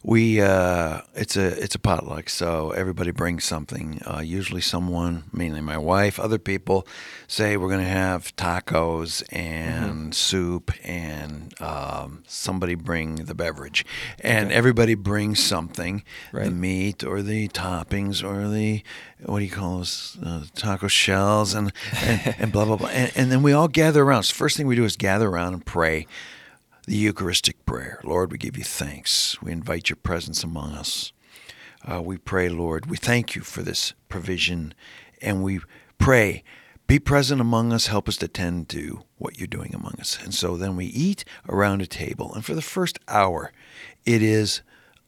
We 0.06 0.38
uh, 0.38 1.00
it's 1.14 1.34
a 1.34 1.46
it's 1.62 1.74
a 1.74 1.78
potluck, 1.78 2.28
so 2.28 2.72
everybody 2.72 3.10
brings 3.10 3.44
something. 3.44 4.02
Uh, 4.04 4.20
usually, 4.20 4.60
someone, 4.60 5.24
mainly 5.32 5.62
my 5.62 5.78
wife, 5.78 6.20
other 6.20 6.36
people, 6.36 6.86
say 7.26 7.56
we're 7.56 7.70
going 7.70 7.80
to 7.80 7.86
have 7.86 8.36
tacos 8.36 9.22
and 9.32 10.14
soup, 10.14 10.72
and 10.84 11.58
um, 11.58 12.22
somebody 12.26 12.74
bring 12.74 13.14
the 13.24 13.34
beverage, 13.34 13.86
and 14.20 14.52
everybody 14.52 14.94
brings 14.94 15.42
something, 15.42 16.04
the 16.34 16.50
meat 16.50 17.02
or 17.02 17.22
the 17.22 17.48
toppings 17.48 18.22
or 18.22 18.50
the 18.50 18.82
what 19.24 19.38
do 19.38 19.44
you 19.46 19.50
call 19.50 19.78
those 19.78 20.18
uh, 20.22 20.44
taco 20.54 20.86
shells 20.86 21.54
and 21.54 21.72
and, 22.02 22.34
and 22.38 22.52
blah 22.52 22.66
blah 22.66 22.76
blah, 22.76 22.88
and, 22.88 23.10
and 23.16 23.32
then 23.32 23.42
we 23.42 23.54
all 23.54 23.68
gather 23.68 24.02
around. 24.02 24.24
So 24.24 24.34
first 24.34 24.58
thing 24.58 24.66
we 24.66 24.76
do 24.76 24.84
is 24.84 24.98
gather 24.98 25.30
around 25.30 25.54
and 25.54 25.64
pray 25.64 26.06
the 26.86 26.96
Eucharistic 26.96 27.64
prayer. 27.64 28.00
Lord, 28.04 28.30
we 28.30 28.38
give 28.38 28.56
you 28.56 28.64
thanks. 28.64 29.40
We 29.42 29.52
invite 29.52 29.88
your 29.88 29.96
presence 29.96 30.44
among 30.44 30.72
us. 30.72 31.12
Uh, 31.82 32.00
we 32.02 32.16
pray, 32.16 32.48
Lord, 32.48 32.86
we 32.86 32.96
thank 32.96 33.34
you 33.34 33.42
for 33.42 33.62
this 33.62 33.94
provision, 34.08 34.74
and 35.20 35.42
we 35.42 35.60
pray, 35.98 36.42
be 36.86 36.98
present 36.98 37.40
among 37.40 37.72
us, 37.72 37.86
help 37.86 38.08
us 38.08 38.16
to 38.18 38.28
tend 38.28 38.68
to 38.70 39.04
what 39.16 39.38
you're 39.38 39.46
doing 39.46 39.74
among 39.74 39.96
us. 39.98 40.18
And 40.22 40.34
so 40.34 40.56
then 40.56 40.76
we 40.76 40.86
eat 40.86 41.24
around 41.48 41.82
a 41.82 41.86
table, 41.86 42.32
and 42.34 42.44
for 42.44 42.54
the 42.54 42.62
first 42.62 42.98
hour, 43.08 43.52
it 44.04 44.22
is 44.22 44.62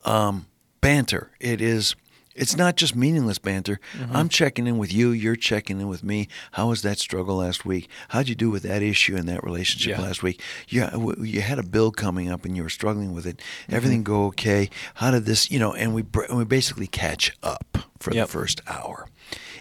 um, 0.04 0.46
banter. 0.80 1.32
It 1.40 1.60
is. 1.60 1.94
It's 2.36 2.56
not 2.56 2.76
just 2.76 2.94
meaningless 2.94 3.38
banter. 3.38 3.80
Mm-hmm. 3.98 4.14
I'm 4.16 4.28
checking 4.28 4.66
in 4.66 4.78
with 4.78 4.92
you. 4.92 5.10
You're 5.10 5.36
checking 5.36 5.80
in 5.80 5.88
with 5.88 6.04
me. 6.04 6.28
How 6.52 6.68
was 6.68 6.82
that 6.82 6.98
struggle 6.98 7.36
last 7.36 7.64
week? 7.64 7.88
How'd 8.10 8.28
you 8.28 8.34
do 8.34 8.50
with 8.50 8.62
that 8.64 8.82
issue 8.82 9.16
in 9.16 9.26
that 9.26 9.42
relationship 9.42 9.96
Yeah. 9.98 10.02
last 10.04 10.22
week? 10.22 10.40
Yeah, 10.68 10.86
uh, 10.86 10.90
w- 10.92 11.22
you 11.24 11.40
had 11.40 11.58
a 11.58 11.62
bill 11.62 11.90
coming 11.90 12.30
up 12.30 12.44
and 12.44 12.56
you 12.56 12.62
were 12.62 12.68
struggling 12.68 13.12
with 13.14 13.26
it. 13.26 13.38
Mm-hmm. 13.38 13.74
Everything 13.74 14.02
go 14.04 14.26
okay? 14.26 14.68
How 14.94 15.10
did 15.10 15.24
this? 15.24 15.50
You 15.50 15.58
know, 15.58 15.72
and 15.74 15.94
we 15.94 16.02
br- 16.02 16.32
we 16.32 16.44
basically 16.44 16.86
catch 16.86 17.36
up 17.42 17.78
for 17.98 18.12
Yep. 18.12 18.26
the 18.26 18.32
first 18.32 18.60
hour, 18.66 19.08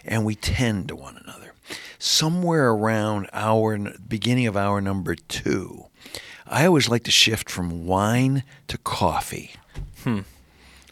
and 0.04 0.26
we 0.26 0.36
tend 0.36 0.90
to 0.90 0.96
one 0.96 1.18
another. 1.24 1.54
Somewhere 1.98 2.70
around 2.70 3.30
hour 3.34 3.78
beginning 4.08 4.48
of 4.48 4.58
hour 4.58 4.82
number 4.82 5.16
two, 5.16 5.86
I 6.46 6.66
always 6.66 6.90
like 6.90 7.04
to 7.06 7.12
shift 7.12 7.50
from 7.50 7.86
wine 7.88 8.44
to 8.68 8.78
coffee. 8.78 9.52
Hmm. 10.04 10.20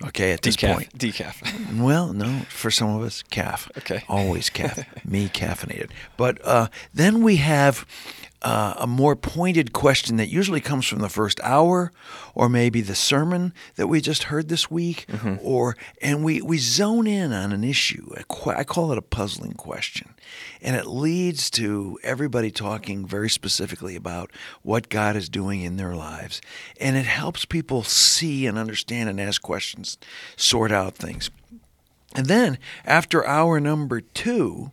Okay, 0.06 0.32
at 0.34 0.42
this 0.42 0.56
decaf. 0.56 0.74
point. 0.76 0.98
Decaf. 0.98 1.80
Well, 1.84 2.14
no, 2.14 2.42
for 2.50 2.72
some 2.72 2.90
of 2.96 3.02
us, 3.04 3.24
calf. 3.30 3.70
Okay. 3.78 4.04
Always 4.08 4.50
calf. 4.50 4.80
Me 5.06 5.28
caffeinated. 5.28 5.90
But 6.18 6.44
uh, 6.46 6.68
then 6.94 7.24
we 7.24 7.38
have 7.38 7.86
uh, 8.44 8.74
a 8.78 8.88
more 8.88 9.16
pointed 9.16 9.72
question 9.72 10.18
that 10.18 10.28
usually 10.28 10.60
comes 10.60 10.86
from 10.86 11.00
the 11.00 11.10
first 11.10 11.40
hour, 11.44 11.92
or 12.36 12.50
maybe 12.50 12.82
the 12.82 12.96
sermon 12.96 13.54
that 13.76 13.88
we 13.88 14.02
just 14.02 14.24
heard 14.24 14.50
this 14.50 14.70
week, 14.70 15.06
or 15.42 15.78
and 16.02 16.24
we 16.24 16.42
we 16.42 16.58
zone 16.58 17.08
in 17.08 17.32
on 17.32 17.52
an 17.54 17.64
issue. 17.64 18.10
I 18.18 18.64
call 18.64 18.92
it 18.92 18.98
a 18.98 19.02
puzzling 19.02 19.54
question, 19.54 20.14
and 20.62 20.76
it 20.76 20.88
leads 20.88 21.50
to 21.52 21.98
everybody 22.04 22.52
talking 22.52 23.06
very 23.06 23.30
specifically 23.30 23.96
about 23.96 24.30
what 24.62 24.90
God 24.90 25.16
is 25.16 25.30
doing 25.30 25.62
in 25.62 25.78
their 25.78 25.96
lives, 25.96 26.42
and 26.80 26.98
it 26.98 27.06
helps 27.06 27.46
people 27.46 27.84
see 27.84 28.46
and 28.46 28.58
understand 28.58 29.10
and 29.10 29.22
ask 29.22 29.42
questions, 29.42 29.98
sort 30.36 30.72
out 30.72 30.96
things. 30.96 31.30
And 32.16 32.28
then 32.28 32.58
after 32.86 33.26
hour 33.26 33.60
number 33.60 34.02
two, 34.02 34.72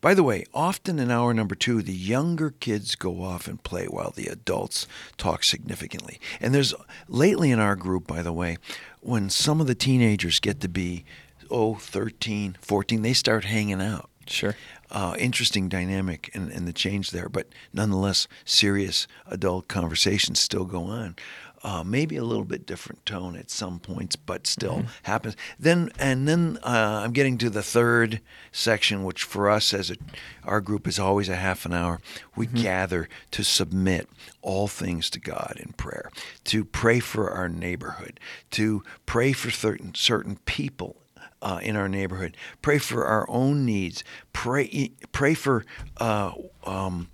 by 0.00 0.14
the 0.14 0.22
way, 0.22 0.44
often 0.54 0.98
in 0.98 1.10
hour 1.10 1.34
number 1.34 1.54
two, 1.54 1.82
the 1.82 1.92
younger 1.92 2.50
kids 2.50 2.94
go 2.94 3.22
off 3.22 3.46
and 3.46 3.62
play 3.62 3.86
while 3.86 4.10
the 4.10 4.28
adults 4.28 4.86
talk 5.18 5.44
significantly. 5.44 6.18
And 6.40 6.54
there's 6.54 6.74
lately 7.08 7.50
in 7.50 7.58
our 7.58 7.76
group, 7.76 8.06
by 8.06 8.22
the 8.22 8.32
way, 8.32 8.56
when 9.00 9.28
some 9.28 9.60
of 9.60 9.66
the 9.66 9.74
teenagers 9.74 10.40
get 10.40 10.60
to 10.60 10.68
be, 10.68 11.04
oh, 11.50 11.74
13, 11.74 12.56
14, 12.60 13.02
they 13.02 13.12
start 13.12 13.44
hanging 13.44 13.82
out. 13.82 14.08
Sure. 14.26 14.54
Uh, 14.90 15.14
interesting 15.18 15.68
dynamic 15.68 16.30
and, 16.34 16.50
and 16.50 16.66
the 16.66 16.72
change 16.72 17.10
there, 17.10 17.28
but 17.28 17.48
nonetheless, 17.72 18.28
serious 18.44 19.06
adult 19.26 19.68
conversations 19.68 20.40
still 20.40 20.64
go 20.64 20.84
on. 20.84 21.16
Uh, 21.62 21.84
maybe 21.84 22.16
a 22.16 22.24
little 22.24 22.44
bit 22.44 22.64
different 22.64 23.04
tone 23.04 23.36
at 23.36 23.50
some 23.50 23.78
points, 23.78 24.16
but 24.16 24.46
still 24.46 24.84
happens. 25.02 25.36
Then 25.58 25.90
and 25.98 26.26
then 26.26 26.58
uh, 26.62 27.02
I'm 27.04 27.12
getting 27.12 27.36
to 27.38 27.50
the 27.50 27.62
third 27.62 28.20
section, 28.50 29.04
which 29.04 29.24
for 29.24 29.50
us 29.50 29.74
as 29.74 29.90
a, 29.90 29.96
our 30.44 30.62
group 30.62 30.88
is 30.88 30.98
always 30.98 31.28
a 31.28 31.36
half 31.36 31.66
an 31.66 31.74
hour. 31.74 32.00
We 32.34 32.46
gather 32.46 33.08
to 33.32 33.44
submit 33.44 34.08
all 34.40 34.68
things 34.68 35.10
to 35.10 35.20
God 35.20 35.58
in 35.60 35.72
prayer, 35.74 36.10
to 36.44 36.64
pray 36.64 36.98
for 36.98 37.30
our 37.30 37.48
neighborhood, 37.48 38.18
to 38.52 38.82
pray 39.04 39.32
for 39.32 39.50
certain 39.50 39.94
certain 39.94 40.38
people 40.46 40.96
uh, 41.42 41.60
in 41.62 41.76
our 41.76 41.88
neighborhood. 41.88 42.36
Pray 42.62 42.78
for 42.78 43.04
our 43.04 43.28
own 43.28 43.64
needs. 43.64 44.04
Pray 44.32 44.92
pray 45.12 45.34
for 45.34 45.64
uh, 45.98 46.32
um, 46.64 47.08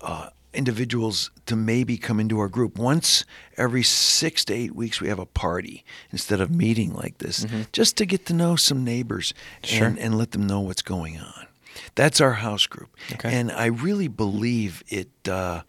uh, 0.00 0.30
individuals 0.54 1.30
to 1.46 1.54
maybe 1.56 1.96
come 1.96 2.18
into 2.20 2.38
our 2.38 2.48
group 2.48 2.78
once 2.78 3.24
every 3.56 3.82
six 3.82 4.44
to 4.46 4.54
eight 4.54 4.74
weeks. 4.74 5.00
We 5.00 5.08
have 5.08 5.18
a 5.18 5.26
party 5.26 5.84
instead 6.10 6.40
of 6.40 6.50
meeting 6.50 6.94
like 6.94 7.18
this, 7.18 7.46
just 7.72 7.96
to 7.98 8.06
get 8.06 8.26
to 8.26 8.34
know 8.34 8.56
some 8.56 8.84
neighbors 8.84 9.34
Sure. 9.62 9.86
and, 9.86 9.98
and 9.98 10.16
let 10.18 10.32
them 10.32 10.46
know 10.46 10.60
what's 10.60 10.82
going 10.82 11.18
on. 11.18 11.46
That's 11.94 12.20
our 12.20 12.34
house 12.34 12.66
group, 12.66 12.90
Okay. 13.12 13.32
and 13.36 13.52
I 13.52 13.66
really 13.66 14.08
believe 14.08 14.82
it. 14.88 15.10
Uh, 15.28 15.62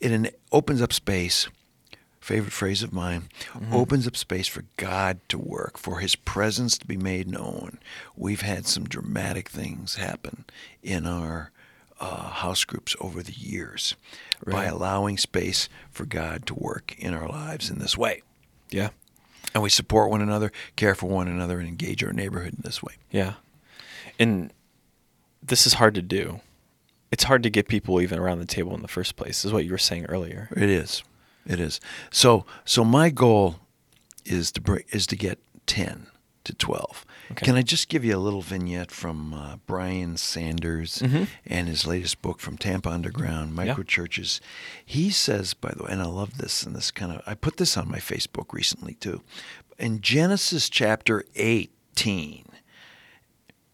it 0.00 0.12
an, 0.12 0.28
opens 0.52 0.82
up 0.82 0.92
space 0.92 1.48
favorite 2.20 2.52
phrase 2.52 2.82
of 2.82 2.90
mine, 2.90 3.28
opens 3.70 4.06
up 4.06 4.16
space 4.16 4.48
for 4.48 4.64
God 4.78 5.20
to 5.28 5.38
work, 5.38 5.76
for 5.76 5.98
His 6.00 6.16
presence 6.16 6.78
to 6.78 6.86
be 6.86 6.96
made 6.96 7.28
known. 7.30 7.78
We've 8.16 8.40
had 8.40 8.66
some 8.66 8.84
dramatic 8.84 9.50
things 9.50 9.96
happen 9.96 10.46
in 10.82 11.06
our 11.06 11.50
uh, 12.00 12.30
house 12.30 12.64
groups 12.64 12.96
over 13.00 13.22
the 13.22 13.32
years 13.32 13.96
by 14.46 14.64
allowing 14.64 15.16
space 15.16 15.68
for 15.90 16.04
God 16.04 16.46
to 16.46 16.54
work 16.54 16.94
in 16.98 17.14
our 17.14 17.28
lives 17.28 17.70
in 17.70 17.78
this 17.78 17.96
way. 17.96 18.22
Yeah. 18.70 18.90
And 19.54 19.62
we 19.62 19.70
support 19.70 20.10
one 20.10 20.20
another, 20.20 20.50
care 20.76 20.94
for 20.94 21.06
one 21.06 21.28
another, 21.28 21.58
and 21.58 21.68
engage 21.68 22.02
our 22.02 22.12
neighborhood 22.12 22.54
in 22.54 22.62
this 22.62 22.82
way. 22.82 22.94
Yeah. 23.10 23.34
And 24.18 24.52
this 25.42 25.66
is 25.66 25.74
hard 25.74 25.94
to 25.94 26.02
do. 26.02 26.40
It's 27.12 27.24
hard 27.24 27.42
to 27.44 27.50
get 27.50 27.68
people 27.68 28.00
even 28.00 28.18
around 28.18 28.40
the 28.40 28.46
table 28.46 28.74
in 28.74 28.82
the 28.82 28.88
first 28.88 29.14
place, 29.14 29.44
is 29.44 29.52
what 29.52 29.64
you 29.64 29.70
were 29.70 29.78
saying 29.78 30.06
earlier. 30.06 30.48
It 30.56 30.68
is. 30.68 31.04
It 31.46 31.60
is. 31.60 31.80
So 32.10 32.44
so 32.64 32.84
my 32.84 33.10
goal 33.10 33.56
is 34.24 34.50
to 34.52 34.60
bring, 34.60 34.84
is 34.90 35.06
to 35.08 35.16
get 35.16 35.38
10 35.66 36.08
to 36.44 36.54
12. 36.54 37.04
Okay. 37.34 37.46
Can 37.46 37.56
I 37.56 37.62
just 37.62 37.88
give 37.88 38.04
you 38.04 38.16
a 38.16 38.18
little 38.18 38.42
vignette 38.42 38.90
from 38.92 39.34
uh, 39.34 39.56
Brian 39.66 40.16
Sanders 40.16 40.98
Mhm. 41.00 41.26
and 41.46 41.66
his 41.68 41.84
latest 41.86 42.22
book 42.22 42.38
from 42.38 42.56
Tampa 42.56 42.88
Underground, 42.90 43.54
Micro 43.54 43.82
Churches? 43.82 44.40
He 44.84 45.10
says, 45.10 45.52
by 45.52 45.72
the 45.76 45.82
way, 45.84 45.90
and 45.92 46.00
I 46.00 46.06
love 46.06 46.38
this, 46.38 46.62
and 46.62 46.76
this 46.76 46.90
kind 46.92 47.10
of, 47.12 47.22
I 47.26 47.34
put 47.34 47.56
this 47.56 47.76
on 47.76 47.90
my 47.90 47.98
Facebook 47.98 48.52
recently 48.52 48.94
too. 48.94 49.22
In 49.78 50.00
Genesis 50.00 50.68
chapter 50.68 51.24
18, 51.34 52.44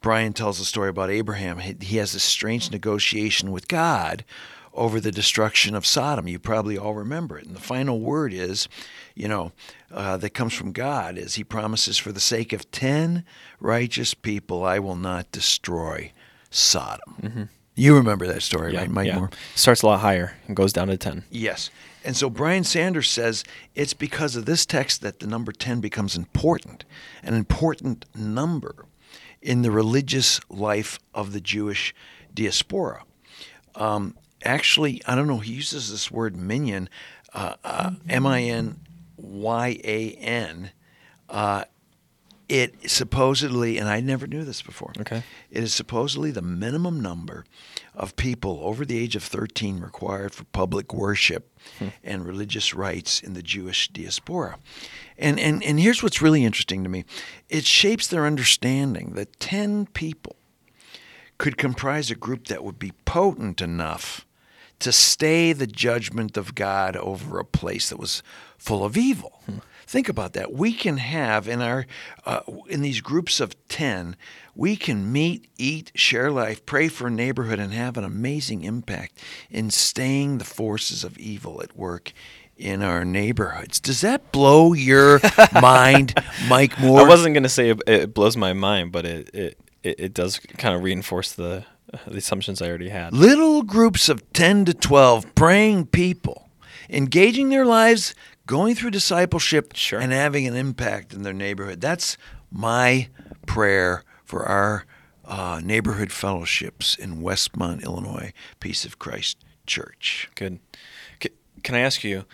Brian 0.01 0.33
tells 0.33 0.59
a 0.61 0.65
story 0.65 0.89
about 0.89 1.11
Abraham. 1.11 1.59
He, 1.59 1.77
he 1.81 1.97
has 1.99 2.13
this 2.15 2.23
strange 2.23 2.71
negotiation 2.71 3.51
with 3.53 3.69
God 3.69 4.25
over 4.73 5.01
the 5.01 5.11
destruction 5.13 5.75
of 5.75 5.85
Sodom. 5.87 6.29
You 6.29 6.39
probably 6.39 6.79
all 6.79 6.95
remember 6.95 7.39
it. 7.39 7.47
And 7.47 7.57
the 7.57 7.61
final 7.61 8.01
word 8.01 8.33
is, 8.33 8.69
you 9.15 9.29
know, 9.29 9.53
uh, 9.91 10.17
that 10.19 10.31
comes 10.31 10.55
from 10.55 10.73
God 10.73 11.19
is 11.19 11.35
He 11.35 11.45
promises, 11.45 11.99
for 11.99 12.13
the 12.13 12.21
sake 12.21 12.53
of 12.53 12.71
ten 12.71 13.25
righteous 13.59 14.15
people, 14.15 14.65
I 14.65 14.79
will 14.79 14.97
not 14.97 15.31
destroy 15.33 16.13
Sodom. 16.51 17.49
You 17.75 17.97
remember 17.97 18.27
that 18.27 18.43
story, 18.43 18.73
Yeah, 18.75 18.81
right, 18.81 18.91
Mike 18.91 19.07
yeah. 19.07 19.17
Moore? 19.17 19.31
Starts 19.55 19.83
a 19.83 19.87
lot 19.87 20.01
higher 20.01 20.37
and 20.47 20.55
goes 20.57 20.73
down 20.73 20.89
to 20.89 20.97
10. 20.99 21.25
Yes. 21.31 21.71
And 22.05 22.17
so 22.17 22.29
Brian 22.29 22.65
Sanders 22.65 23.09
says 23.09 23.43
it's 23.75 23.95
because 23.95 24.37
of 24.37 24.45
this 24.45 24.67
text 24.67 25.01
that 25.03 25.21
the 25.21 25.27
number 25.27 25.51
10 25.53 25.81
becomes 25.81 26.17
important, 26.17 26.85
an 27.23 27.35
important 27.35 28.05
number 28.15 28.85
in 29.41 29.63
the 29.63 29.71
religious 29.71 30.41
life 30.51 30.99
of 31.15 31.33
the 31.33 31.41
Jewish 31.41 31.95
diaspora. 32.35 33.05
Um, 33.75 34.17
actually, 34.45 35.03
I 35.07 35.15
don't 35.15 35.27
know, 35.27 35.39
he 35.39 35.53
uses 35.53 35.91
this 35.91 36.11
word 36.11 36.37
minyan, 36.37 36.89
uh, 37.33 37.55
uh, 37.65 37.93
M 38.09 38.27
I 38.27 38.43
N 38.43 38.81
Y 39.17 39.81
A 39.85 40.11
N. 40.13 40.71
Uh, 41.29 41.65
it 42.51 42.91
supposedly, 42.91 43.79
and 43.79 43.89
I 43.89 44.01
never 44.01 44.27
knew 44.27 44.43
this 44.43 44.61
before. 44.61 44.93
Okay. 44.99 45.23
It 45.53 45.63
is 45.63 45.73
supposedly 45.73 46.33
the 46.33 46.43
minimum 46.43 46.99
number 46.99 47.45
of 47.95 48.17
people 48.17 48.59
over 48.65 48.85
the 48.85 48.99
age 48.99 49.15
of 49.15 49.23
13 49.23 49.79
required 49.79 50.35
for 50.35 50.43
public 50.45 50.93
worship 50.93 51.57
and 52.03 52.27
religious 52.27 52.75
rites 52.75 53.21
in 53.21 53.35
the 53.35 53.43
Jewish 53.43 53.89
diaspora. 53.89 54.59
And, 55.17 55.39
and, 55.39 55.63
and 55.63 55.79
here's 55.79 56.03
what's 56.03 56.21
really 56.21 56.45
interesting 56.45 56.83
to 56.83 56.89
me 56.91 57.05
it 57.49 57.65
shapes 57.65 58.09
their 58.09 58.27
understanding 58.27 59.13
that 59.15 59.39
10 59.39 59.87
people 59.87 60.35
could 61.39 61.57
comprise 61.57 62.11
a 62.11 62.17
group 62.17 62.49
that 62.49 62.65
would 62.65 62.81
be 62.81 62.93
potent 63.05 63.63
enough 63.63 64.27
to 64.81 64.93
stay 64.93 65.53
the 65.53 65.67
judgment 65.67 66.37
of 66.37 66.55
God 66.55 66.97
over 66.97 67.39
a 67.39 67.45
place 67.45 67.91
that 67.91 67.99
was 67.99 68.23
full 68.59 68.85
of 68.85 68.97
evil. 68.97 69.43
Think 69.87 70.09
about 70.09 70.35
that. 70.35 70.53
We 70.53 70.73
can 70.73 70.99
have 70.99 71.49
in 71.49 71.61
our 71.61 71.87
uh, 72.25 72.43
in 72.69 72.81
these 72.81 73.01
groups 73.01 73.41
of 73.41 73.57
10, 73.69 74.15
we 74.55 74.77
can 74.77 75.11
meet, 75.11 75.49
eat, 75.59 75.91
share 75.97 76.31
life, 76.31 76.65
pray 76.65 76.87
for 76.87 77.09
a 77.09 77.11
neighborhood 77.11 77.59
and 77.59 77.73
have 77.73 77.97
an 77.97 78.05
amazing 78.05 78.63
impact 78.63 79.19
in 79.51 79.71
staying 79.71 80.39
the 80.39 80.45
forces 80.45 81.03
of 81.03 81.19
evil 81.19 81.61
at 81.61 81.77
work 81.77 82.13
in 82.57 82.83
our 82.83 83.05
neighborhoods. 83.05 83.81
Does 83.81 84.03
that 84.03 84.31
blow 84.31 84.75
your 84.75 85.21
mind, 85.61 86.15
Mike 86.47 86.79
Moore? 86.79 87.01
I 87.01 87.09
wasn't 87.09 87.35
going 87.35 87.43
to 87.43 87.49
say 87.49 87.71
it, 87.71 87.83
it 87.87 88.15
blows 88.15 88.37
my 88.37 88.53
mind, 88.53 88.93
but 88.93 89.07
it, 89.07 89.35
it, 89.35 89.59
it, 89.83 90.01
it 90.01 90.15
does 90.15 90.39
kind 90.39 90.77
of 90.77 90.83
reinforce 90.83 91.33
the, 91.33 91.65
the 92.07 92.17
assumptions 92.19 92.61
I 92.63 92.69
already 92.69 92.89
had. 92.91 93.13
little 93.13 93.63
groups 93.63 94.09
of 94.09 94.33
10 94.33 94.65
to 94.67 94.75
12 94.75 95.35
praying 95.35 95.87
people 95.87 96.49
engaging 96.89 97.49
their 97.51 97.65
lives 97.67 98.15
going 98.47 98.75
through 98.75 98.91
discipleship 98.91 99.73
Sure. 99.77 100.01
and 100.01 100.13
having 100.13 100.47
an 100.47 100.57
impact 100.57 101.13
in 101.13 101.23
their 101.23 101.33
neighborhood 101.33 101.81
that's 101.81 102.17
my 102.51 103.09
prayer 103.47 104.03
for 104.25 104.45
our 104.47 104.85
uh, 105.25 105.61
neighborhood 105.63 106.11
fellowships 106.11 106.97
in 106.97 107.19
westmont 107.23 107.83
illinois 107.85 108.33
peace 108.59 108.85
of 108.85 108.99
christ 108.99 109.39
church 109.67 110.29
Good. 110.35 110.59
C- 111.23 111.31
Can 111.63 111.75
I 111.77 111.81
ask 111.81 112.03
you? 112.03 112.25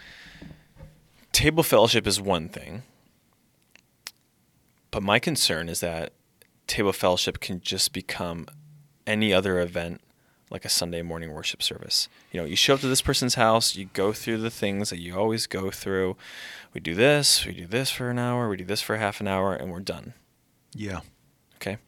Table 1.33 1.63
fellowship 1.63 2.07
is 2.07 2.19
one 2.19 2.49
thing, 2.49 2.83
but 4.91 5.03
my 5.03 5.19
concern 5.19 5.69
is 5.69 5.81
that 5.81 6.13
table 6.67 6.93
fellowship 6.93 7.41
can 7.41 7.61
just 7.61 7.93
become 7.93 8.47
any 9.07 9.33
other 9.33 9.61
event, 9.61 10.01
like 10.51 10.65
a 10.65 10.69
Sunday 10.69 11.03
morning 11.03 11.33
worship 11.33 11.63
service. 11.63 12.09
You 12.33 12.41
know, 12.41 12.47
you 12.47 12.57
show 12.57 12.75
up 12.75 12.81
to 12.81 12.89
this 12.89 13.03
person's 13.03 13.35
house, 13.35 13.75
you 13.77 13.87
go 13.93 14.13
through 14.13 14.39
the 14.39 14.51
things 14.51 14.91
that 14.91 14.99
you 15.01 15.17
always 15.17 15.47
go 15.47 15.71
through. 15.71 16.17
We 16.73 16.81
do 16.81 16.95
this, 16.95 17.45
we 17.47 17.53
do 17.55 17.67
this 17.67 17.91
for 17.91 18.11
an 18.11 18.19
hour, 18.19 18.49
we 18.49 18.57
do 18.57 18.65
this 18.65 18.81
for 18.83 18.97
half 18.97 19.21
an 19.21 19.29
hour, 19.29 19.55
and 19.55 19.71
we're 19.73 19.81
done. 19.81 20.15
yeah 20.75 21.01
Okay. 21.57 21.79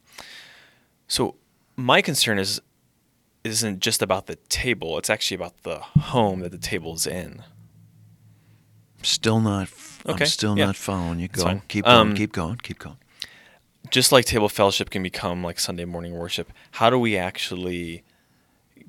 So 1.07 1.35
my 1.75 2.01
concern 2.01 2.39
is 2.39 2.61
isn't 3.43 3.79
just 3.79 4.01
about 4.01 4.25
the 4.27 4.35
table; 4.49 4.97
it's 4.97 5.09
actually 5.09 5.35
about 5.35 5.63
the 5.63 5.79
home 5.79 6.39
that 6.41 6.51
the 6.51 6.57
table's 6.57 7.07
in. 7.07 7.43
still 9.03 9.39
not 9.39 9.69
Okay, 10.05 10.23
i'm 10.25 10.29
still 10.29 10.57
yeah. 10.57 10.65
not 10.67 10.75
following 10.75 11.19
you 11.19 11.27
go 11.27 11.61
keep 11.67 11.85
going 11.85 11.95
Um, 12.09 12.15
keep 12.15 12.31
going 12.33 12.57
keep 12.57 12.79
going 12.79 12.97
just 13.89 14.11
like 14.11 14.25
table 14.25 14.49
fellowship 14.49 14.89
can 14.89 15.01
become 15.03 15.43
like 15.43 15.59
Sunday 15.59 15.85
morning 15.85 16.13
worship, 16.13 16.51
how 16.71 16.89
do 16.89 16.99
we 16.99 17.17
actually 17.17 18.03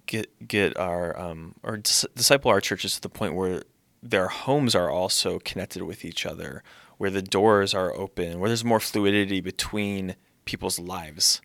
get 0.07 0.47
get 0.47 0.77
our 0.77 1.19
um, 1.19 1.55
or 1.63 1.79
dis- 1.79 2.07
disciple 2.15 2.51
our 2.51 2.61
churches 2.61 2.95
to 2.97 3.01
the 3.01 3.09
point 3.09 3.35
where 3.35 3.63
their 4.03 4.29
homes 4.29 4.75
are 4.75 4.91
also 4.91 5.39
connected 5.39 5.83
with 5.83 6.05
each 6.05 6.27
other, 6.27 6.63
where 6.99 7.11
the 7.11 7.23
doors 7.23 7.75
are 7.75 7.95
open, 7.95 8.41
where 8.41 8.49
there's 8.49 8.65
more 8.65 8.81
fluidity 8.81 9.41
between 9.41 10.17
people's 10.45 10.79
lives, 10.79 11.41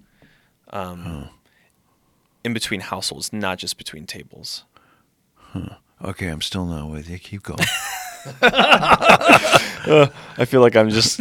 um, 0.71 1.29
in 2.43 2.53
between 2.53 2.79
households, 2.81 3.31
not 3.31 3.57
just 3.57 3.77
between 3.77 4.05
tables. 4.05 4.65
okay 6.03 6.27
i'm 6.27 6.41
still 6.41 6.65
not 6.65 6.89
with 6.89 7.09
you. 7.09 7.17
Keep 7.17 7.43
going 7.43 7.59
I 10.37 10.45
feel 10.45 10.61
like 10.61 10.75
I'm 10.75 10.89
just. 10.89 11.19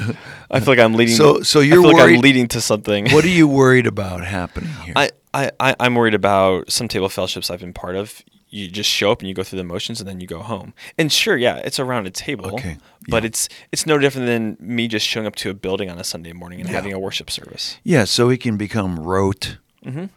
I 0.51 0.61
feel 0.61 0.69
like 0.73 0.79
I'm 0.79 0.95
leading. 0.95 1.15
So- 1.17 1.43
so 1.43 1.61
you're 1.61 1.77
feel 1.83 1.93
like 1.93 1.97
worried- 2.03 2.17
I'm 2.17 2.21
leading 2.23 2.49
to 2.49 2.61
something. 2.61 3.11
what 3.11 3.25
are 3.25 3.29
you 3.29 3.47
worried 3.49 3.87
about 3.87 4.25
happening 4.25 4.71
here 4.85 4.95
I, 4.97 5.11
I, 5.33 5.51
I, 5.61 5.77
I'm 5.81 5.95
worried 5.95 6.15
about 6.15 6.71
some 6.71 6.89
table 6.89 7.09
fellowships 7.09 7.51
I've 7.51 7.61
been 7.61 7.73
part 7.73 7.97
of. 7.97 8.23
You 8.49 8.69
just 8.69 8.89
show 8.89 9.11
up 9.11 9.19
and 9.21 9.29
you 9.29 9.35
go 9.35 9.43
through 9.43 9.57
the 9.59 9.65
motions 9.65 10.01
and 10.01 10.09
then 10.09 10.21
you 10.21 10.29
go 10.29 10.39
home. 10.41 10.75
And 10.97 11.11
sure, 11.13 11.37
yeah, 11.37 11.57
it's 11.57 11.81
around 11.81 12.07
a 12.07 12.11
table. 12.11 12.55
Okay, 12.55 12.77
But 13.09 13.25
yeah. 13.25 13.27
it's 13.29 13.49
it's 13.73 13.85
no 13.87 13.99
different 13.99 14.27
than 14.29 14.57
me 14.61 14.87
just 14.87 15.07
showing 15.07 15.27
up 15.27 15.35
to 15.37 15.51
a 15.51 15.55
building 15.55 15.91
on 15.91 15.99
a 15.99 16.05
Sunday 16.05 16.33
morning 16.33 16.61
and 16.61 16.69
Yeah. 16.69 16.77
having 16.77 16.93
a 16.93 16.99
worship 17.01 17.31
service. 17.33 17.79
Yeah, 17.83 18.05
so 18.05 18.29
it 18.31 18.41
can 18.41 18.57
become 18.57 18.99
rote. 19.01 19.59
Mhm. 19.85 20.09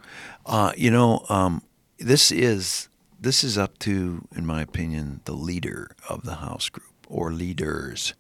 Uh, 0.46 0.72
you 0.78 0.92
know, 0.92 1.26
um, 1.30 1.64
this 1.98 2.32
is 2.32 2.90
this 3.20 3.44
is 3.44 3.58
up 3.58 3.78
to, 3.80 4.28
in 4.36 4.46
my 4.46 4.62
opinion, 4.62 5.22
the 5.26 5.34
leader 5.34 5.92
of 6.10 6.24
the 6.24 6.36
house 6.36 6.70
group 6.70 6.86
or 7.08 7.32
leaders, 7.32 8.14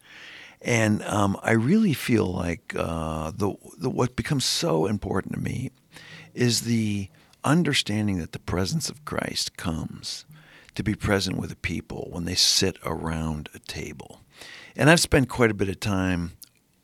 and 0.61 1.03
um, 1.03 1.37
I 1.43 1.51
really 1.51 1.93
feel 1.93 2.25
like 2.25 2.73
uh, 2.75 3.31
the, 3.31 3.55
the 3.77 3.89
what 3.89 4.15
becomes 4.15 4.45
so 4.45 4.85
important 4.85 5.33
to 5.35 5.39
me 5.39 5.71
is 6.33 6.61
the 6.61 7.09
understanding 7.43 8.17
that 8.19 8.31
the 8.31 8.39
presence 8.39 8.89
of 8.89 9.05
Christ 9.05 9.55
comes 9.57 10.25
to 10.75 10.83
be 10.83 10.93
present 10.93 11.37
with 11.37 11.49
the 11.49 11.55
people 11.55 12.09
when 12.11 12.25
they 12.25 12.35
sit 12.35 12.77
around 12.85 13.49
a 13.53 13.59
table. 13.59 14.21
And 14.75 14.89
I've 14.89 14.99
spent 14.99 15.29
quite 15.29 15.49
a 15.49 15.55
bit 15.55 15.69
of 15.69 15.79
time 15.79 16.33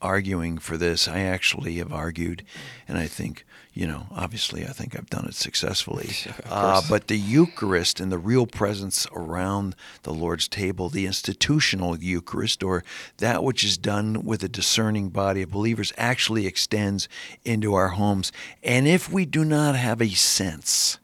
arguing 0.00 0.58
for 0.58 0.76
this. 0.76 1.06
I 1.06 1.20
actually 1.20 1.76
have 1.76 1.92
argued, 1.92 2.44
and 2.88 2.98
I 2.98 3.06
think, 3.06 3.44
you 3.74 3.88
know, 3.88 4.06
obviously, 4.12 4.64
I 4.64 4.68
think 4.68 4.96
I've 4.96 5.10
done 5.10 5.26
it 5.26 5.34
successfully. 5.34 6.10
Uh, 6.46 6.82
but 6.88 7.08
the 7.08 7.16
Eucharist 7.16 7.98
and 7.98 8.12
the 8.12 8.18
real 8.18 8.46
presence 8.46 9.06
around 9.12 9.74
the 10.02 10.12
Lord's 10.12 10.46
table, 10.46 10.88
the 10.88 11.06
institutional 11.06 11.98
Eucharist, 11.98 12.62
or 12.62 12.84
that 13.18 13.42
which 13.42 13.64
is 13.64 13.76
done 13.76 14.24
with 14.24 14.44
a 14.44 14.48
discerning 14.48 15.08
body 15.08 15.42
of 15.42 15.50
believers, 15.50 15.92
actually 15.96 16.46
extends 16.46 17.08
into 17.44 17.74
our 17.74 17.88
homes. 17.88 18.30
And 18.62 18.86
if 18.86 19.10
we 19.10 19.26
do 19.26 19.44
not 19.44 19.74
have 19.74 20.00
a 20.00 20.10
sense 20.10 20.98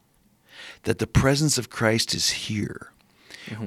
that 0.85 0.99
the 0.99 1.07
presence 1.07 1.59
of 1.59 1.71
Christ 1.71 2.15
is 2.15 2.31
here, 2.31 2.93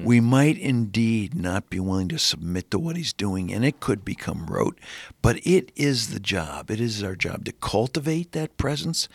we 0.04 0.20
might 0.20 0.58
indeed 0.58 1.34
not 1.34 1.70
be 1.70 1.80
willing 1.80 2.08
to 2.08 2.18
submit 2.18 2.70
to 2.70 2.78
what 2.78 2.96
he's 2.96 3.12
doing, 3.12 3.52
and 3.52 3.64
it 3.64 3.80
could 3.80 4.04
become 4.04 4.46
rote. 4.46 4.78
But 5.22 5.44
it 5.46 5.72
is 5.76 6.08
the 6.08 6.20
job, 6.20 6.70
it 6.70 6.80
is 6.80 7.02
our 7.02 7.16
job 7.16 7.44
to 7.46 7.52
cultivate 7.52 8.32
that 8.32 8.56
presence, 8.56 9.08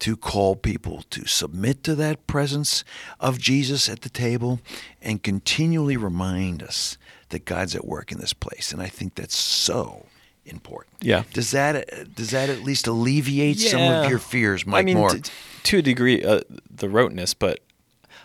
to 0.00 0.16
call 0.16 0.56
people 0.56 1.04
to 1.10 1.26
submit 1.26 1.82
to 1.84 1.94
that 1.96 2.26
presence 2.26 2.84
of 3.20 3.38
Jesus 3.38 3.88
at 3.88 4.02
the 4.02 4.08
table, 4.08 4.60
and 5.02 5.22
continually 5.22 5.96
remind 5.96 6.62
us 6.62 6.96
that 7.30 7.44
God's 7.44 7.74
at 7.74 7.86
work 7.86 8.12
in 8.12 8.18
this 8.18 8.32
place. 8.32 8.72
And 8.72 8.80
I 8.80 8.86
think 8.86 9.14
that's 9.14 9.36
so 9.36 10.06
important. 10.46 10.96
Yeah. 11.00 11.24
Does 11.32 11.50
that 11.52 12.14
does 12.14 12.30
that 12.30 12.50
at 12.50 12.62
least 12.62 12.86
alleviate 12.86 13.58
some 13.58 13.80
of 13.80 14.10
your 14.10 14.18
fears, 14.18 14.66
Mike 14.66 14.80
I 14.80 14.84
mean, 14.84 14.98
Moore? 14.98 15.10
t- 15.10 15.30
to 15.64 15.78
a 15.78 15.82
degree, 15.82 16.22
uh, 16.22 16.40
the 16.70 16.88
roteness, 16.88 17.34
but 17.34 17.60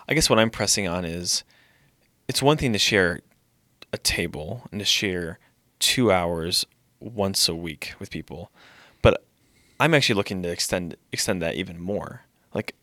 I 0.08 0.14
guess 0.14 0.30
what 0.30 0.40
I'm 0.40 0.50
pressing 0.50 0.88
on 0.88 1.06
is 1.06 1.44
it's 2.30 2.42
one 2.42 2.56
thing 2.58 2.72
to 2.74 2.80
share 2.80 3.20
a 3.92 3.98
table 3.98 4.68
and 4.72 4.80
to 4.80 4.86
share 4.86 5.40
two 5.80 6.12
hours 6.12 6.66
once 7.00 7.50
a 7.50 7.56
week 7.56 7.94
with 8.00 8.12
people, 8.12 8.52
but 9.02 9.24
I'm 9.80 9.94
actually 9.94 10.16
looking 10.16 10.44
to 10.44 10.50
extend 10.50 10.96
extend 11.12 11.42
that 11.42 11.56
even 11.56 11.82
more. 11.82 12.22
Like 12.54 12.76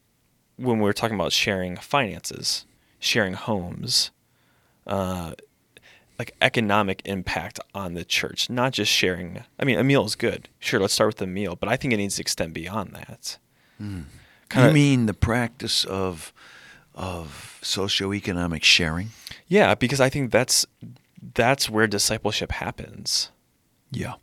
when 0.56 0.80
we're 0.80 0.92
talking 0.92 1.14
about 1.14 1.32
sharing 1.32 1.76
finances, 1.76 2.66
sharing 2.98 3.34
homes, 3.34 4.10
uh, 4.86 5.32
like 6.18 6.34
economic 6.42 7.02
impact 7.04 7.60
on 7.74 7.94
the 7.94 8.04
church, 8.04 8.50
not 8.50 8.72
just 8.72 8.90
sharing. 8.90 9.44
I 9.60 9.64
mean, 9.64 9.78
a 9.78 9.84
meal 9.84 10.04
is 10.06 10.16
good. 10.16 10.48
Sure, 10.58 10.80
let's 10.80 10.94
start 10.94 11.08
with 11.08 11.16
the 11.18 11.26
meal, 11.26 11.54
but 11.54 11.68
I 11.68 11.76
think 11.76 11.92
it 11.94 11.98
needs 11.98 12.16
to 12.16 12.22
extend 12.22 12.52
beyond 12.52 12.94
that. 12.94 13.38
you 13.78 14.06
Kinda- 14.48 14.72
mean 14.72 15.06
the 15.06 15.14
practice 15.14 15.84
of 15.84 16.32
of 16.94 17.58
socioeconomic 17.62 18.62
sharing? 18.64 19.10
Yeah, 19.48 19.74
because 19.74 20.00
I 20.00 20.08
think 20.08 20.30
that's 20.32 20.66
that's 21.34 21.68
where 21.70 21.86
discipleship 21.86 22.52
happens. 22.52 23.30
Yeah. 23.90 24.14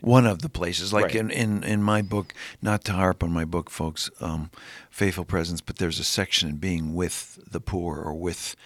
one 0.00 0.26
of 0.26 0.42
the 0.42 0.48
places. 0.48 0.92
Like 0.92 1.04
Right. 1.06 1.14
in, 1.14 1.30
in, 1.30 1.62
in 1.62 1.80
my 1.82 2.02
book, 2.02 2.34
not 2.60 2.82
to 2.84 2.92
harp 2.92 3.22
on 3.22 3.30
my 3.32 3.44
book, 3.44 3.70
folks, 3.70 4.10
um, 4.20 4.50
Faithful 4.90 5.24
Presence, 5.24 5.60
but 5.60 5.76
there's 5.76 6.00
a 6.00 6.04
section 6.04 6.48
in 6.48 6.56
being 6.56 6.92
with 6.94 7.38
the 7.48 7.60
poor 7.60 7.98
or 8.00 8.12
with 8.14 8.56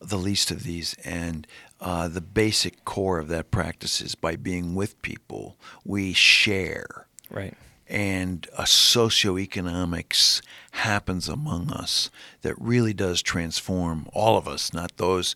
the 0.00 0.16
least 0.18 0.52
of 0.52 0.62
these. 0.62 0.94
And 1.04 1.48
uh, 1.80 2.06
the 2.06 2.20
basic 2.20 2.84
core 2.84 3.18
of 3.18 3.26
that 3.28 3.50
practice 3.50 4.00
is 4.00 4.14
by 4.14 4.36
being 4.36 4.76
with 4.76 5.00
people, 5.02 5.56
we 5.84 6.12
share 6.12 7.06
Right. 7.30 7.54
And 7.88 8.46
a 8.56 8.62
socioeconomics 8.62 10.40
happens 10.72 11.28
among 11.28 11.70
us 11.70 12.10
that 12.42 12.54
really 12.60 12.92
does 12.94 13.22
transform 13.22 14.08
all 14.12 14.36
of 14.36 14.48
us, 14.48 14.72
not 14.72 14.96
those 14.96 15.34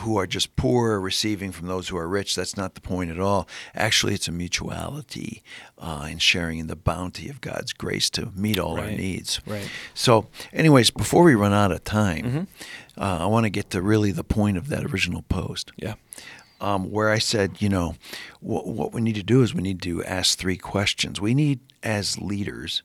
who 0.00 0.16
are 0.16 0.26
just 0.26 0.56
poor 0.56 0.98
receiving 0.98 1.52
from 1.52 1.66
those 1.68 1.88
who 1.88 1.96
are 1.98 2.08
rich. 2.08 2.34
That's 2.34 2.56
not 2.56 2.74
the 2.74 2.80
point 2.80 3.10
at 3.10 3.20
all. 3.20 3.46
Actually, 3.74 4.14
it's 4.14 4.26
a 4.26 4.32
mutuality 4.32 5.42
uh, 5.78 6.08
in 6.10 6.16
sharing 6.18 6.58
in 6.58 6.66
the 6.66 6.76
bounty 6.76 7.28
of 7.28 7.42
God's 7.42 7.74
grace 7.74 8.08
to 8.10 8.30
meet 8.34 8.58
all 8.58 8.80
our 8.80 8.90
needs. 8.90 9.40
Right. 9.46 9.68
So, 9.92 10.28
anyways, 10.54 10.90
before 10.90 11.24
we 11.24 11.34
run 11.34 11.52
out 11.52 11.72
of 11.72 11.84
time, 11.84 12.24
Mhm. 12.24 12.46
uh, 12.98 13.18
I 13.24 13.26
want 13.26 13.44
to 13.44 13.50
get 13.50 13.68
to 13.70 13.82
really 13.82 14.12
the 14.12 14.24
point 14.24 14.56
of 14.56 14.68
that 14.68 14.82
original 14.84 15.22
post 15.28 15.72
Yeah. 15.76 15.94
Um, 16.60 16.90
where 16.90 17.10
I 17.10 17.18
said, 17.18 17.60
you 17.60 17.68
know, 17.68 17.96
what, 18.40 18.66
what 18.66 18.92
we 18.92 19.00
need 19.00 19.16
to 19.16 19.22
do 19.22 19.42
is 19.42 19.54
we 19.54 19.62
need 19.62 19.82
to 19.82 20.04
ask 20.04 20.38
three 20.38 20.56
questions. 20.56 21.20
We 21.20 21.34
need, 21.34 21.60
as 21.82 22.18
leaders, 22.18 22.82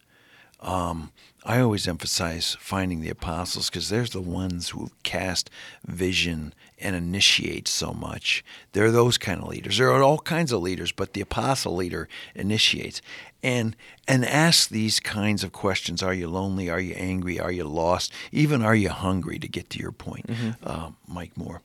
um, 0.59 1.11
I 1.43 1.59
always 1.59 1.87
emphasize 1.87 2.55
finding 2.59 3.01
the 3.01 3.09
apostles 3.09 3.69
because 3.69 3.89
they're 3.89 4.03
the 4.03 4.21
ones 4.21 4.69
who 4.69 4.91
cast 5.01 5.49
vision 5.85 6.53
and 6.77 6.95
initiate 6.95 7.67
so 7.67 7.93
much. 7.93 8.43
They're 8.73 8.91
those 8.91 9.17
kind 9.17 9.41
of 9.41 9.47
leaders. 9.47 9.77
There 9.79 9.91
are 9.91 10.03
all 10.03 10.19
kinds 10.19 10.51
of 10.51 10.61
leaders, 10.61 10.91
but 10.91 11.13
the 11.13 11.21
apostle 11.21 11.75
leader 11.75 12.07
initiates 12.35 13.01
and 13.41 13.75
and 14.07 14.23
ask 14.23 14.69
these 14.69 14.99
kinds 14.99 15.43
of 15.43 15.51
questions: 15.51 16.03
Are 16.03 16.13
you 16.13 16.27
lonely? 16.27 16.69
Are 16.69 16.79
you 16.79 16.93
angry? 16.93 17.39
Are 17.39 17.51
you 17.51 17.63
lost? 17.63 18.13
Even 18.31 18.61
are 18.61 18.75
you 18.75 18.89
hungry? 18.89 19.39
To 19.39 19.47
get 19.47 19.71
to 19.71 19.79
your 19.79 19.91
point, 19.91 20.29
uh, 20.63 20.91
Mike 21.07 21.35
Moore, 21.35 21.63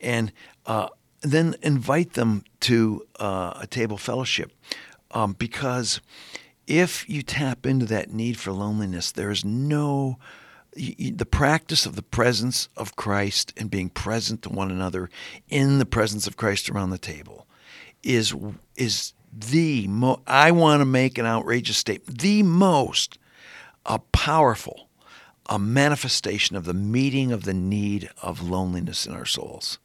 and 0.00 0.32
uh, 0.64 0.88
then 1.20 1.56
invite 1.62 2.14
them 2.14 2.44
to 2.60 3.06
uh, 3.18 3.54
a 3.60 3.66
table 3.66 3.96
fellowship. 3.96 4.52
Um, 5.10 5.32
because 5.32 6.00
if 6.66 7.08
you 7.08 7.22
tap 7.22 7.66
into 7.66 7.86
that 7.86 8.12
need 8.12 8.38
for 8.38 8.52
loneliness, 8.52 9.10
there's 9.10 9.44
no 9.44 10.18
y- 10.76 10.94
y- 10.98 11.12
the 11.14 11.26
practice 11.26 11.86
of 11.86 11.96
the 11.96 12.02
presence 12.02 12.68
of 12.76 12.96
Christ 12.96 13.52
and 13.56 13.70
being 13.70 13.88
present 13.88 14.42
to 14.42 14.48
one 14.50 14.70
another 14.70 15.10
in 15.48 15.78
the 15.78 15.86
presence 15.86 16.26
of 16.26 16.36
Christ 16.36 16.68
around 16.70 16.90
the 16.90 16.98
table 16.98 17.46
is 18.02 18.34
is 18.76 19.12
the 19.32 19.88
mo- 19.88 20.22
I 20.26 20.50
want 20.52 20.80
to 20.80 20.86
make 20.86 21.18
an 21.18 21.26
outrageous 21.26 21.76
statement 21.76 22.20
the 22.20 22.42
most 22.42 23.18
a 23.84 23.98
powerful 23.98 24.88
a 25.50 25.58
manifestation 25.58 26.56
of 26.56 26.64
the 26.64 26.74
meeting 26.74 27.32
of 27.32 27.44
the 27.44 27.54
need 27.54 28.10
of 28.22 28.42
loneliness 28.42 29.06
in 29.06 29.14
our 29.14 29.24
souls 29.26 29.78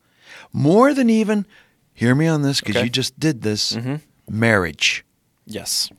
more 0.53 0.93
than 0.93 1.09
even 1.09 1.45
hear 1.93 2.15
me 2.15 2.27
on 2.27 2.41
this 2.43 2.59
because 2.61 2.77
Okay. 2.77 2.85
you 2.85 2.89
just 2.89 3.19
did 3.19 3.41
this 3.41 3.73
Mhm. 3.73 4.01
marriage 4.29 5.03
Yes. 5.45 5.89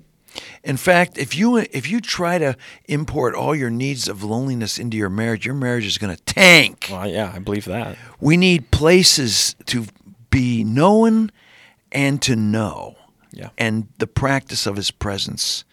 in 0.64 0.76
fact, 0.76 1.18
if 1.18 1.36
you 1.36 1.56
if 1.58 1.88
you 1.88 2.00
try 2.00 2.38
to 2.38 2.56
import 2.86 3.34
all 3.34 3.54
your 3.54 3.70
needs 3.70 4.08
of 4.08 4.22
loneliness 4.24 4.78
into 4.78 4.96
your 4.96 5.10
marriage, 5.10 5.44
your 5.46 5.54
marriage 5.54 5.86
is 5.86 5.98
going 5.98 6.14
to 6.16 6.22
tank. 6.24 6.88
Well, 6.90 7.08
yeah, 7.08 7.32
I 7.34 7.38
believe 7.38 7.64
that. 7.66 7.96
We 8.20 8.36
need 8.36 8.70
places 8.70 9.54
to 9.66 9.86
be 10.30 10.64
known 10.64 11.30
and 11.92 12.20
to 12.22 12.34
know. 12.34 12.96
Yeah. 13.32 13.50
And 13.58 13.88
the 13.98 14.06
practice 14.06 14.66
of 14.66 14.76
his 14.76 14.90
presence 14.90 15.64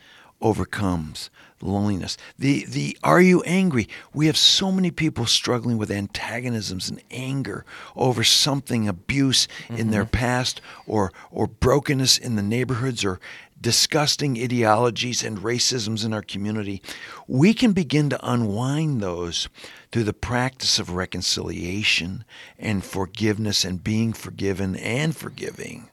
overcomes 0.42 1.30
loneliness. 1.62 2.18
The 2.38 2.66
the 2.66 2.98
are 3.04 3.22
you 3.22 3.42
angry? 3.44 3.88
We 4.14 4.28
have 4.28 4.38
so 4.38 4.72
many 4.72 4.92
people 4.92 5.26
struggling 5.26 5.78
with 5.78 5.92
antagonisms 5.92 6.90
and 6.90 7.02
anger 7.12 7.66
over 7.96 8.24
something 8.24 8.88
abuse 8.88 9.48
in 9.70 9.92
their 9.92 10.04
mm-hmm. 10.04 10.12
past 10.12 10.62
or 10.86 11.12
or 11.30 11.48
brokenness 11.48 12.18
in 12.18 12.36
the 12.36 12.42
neighborhoods 12.42 13.06
or 13.06 13.20
disgusting 13.60 14.42
ideologies 14.42 15.24
and 15.24 15.38
racisms 15.38 16.04
in 16.04 16.14
our 16.14 16.24
community. 16.24 16.82
We 17.28 17.54
can 17.54 17.74
begin 17.74 18.10
to 18.10 18.28
unwind 18.28 19.02
those 19.02 19.48
through 19.92 20.06
the 20.06 20.14
practice 20.14 20.80
of 20.80 20.92
reconciliation 20.92 22.26
and 22.58 22.84
forgiveness 22.84 23.64
and 23.64 23.84
being 23.84 24.14
forgiven 24.14 24.76
and 24.76 25.16
forgiving 25.16 25.92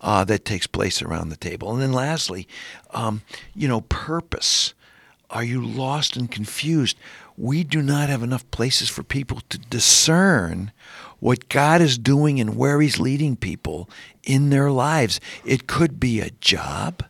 uh, 0.00 0.24
that 0.24 0.44
takes 0.44 0.66
place 0.66 1.02
around 1.02 1.28
the 1.28 1.36
table. 1.36 1.72
And 1.72 1.80
then 1.80 1.92
lastly, 1.92 2.46
um, 2.92 3.22
you 3.54 3.68
know, 3.68 3.82
purpose. 3.82 4.74
Are 5.30 5.44
you 5.44 5.64
lost 5.64 6.16
and 6.16 6.28
confused? 6.28 6.96
We 7.36 7.62
do 7.62 7.82
not 7.82 8.08
have 8.08 8.22
enough 8.22 8.50
places 8.50 8.88
for 8.88 9.04
people 9.04 9.40
to 9.48 9.58
discern 9.58 10.72
what 11.20 11.48
God 11.48 11.80
is 11.80 11.98
doing 11.98 12.40
and 12.40 12.56
where 12.56 12.80
He's 12.80 12.98
leading 12.98 13.36
people 13.36 13.88
in 14.24 14.50
their 14.50 14.70
lives. 14.70 15.20
It 15.44 15.68
could 15.68 16.00
be 16.00 16.20
a 16.20 16.30
job, 16.40 17.04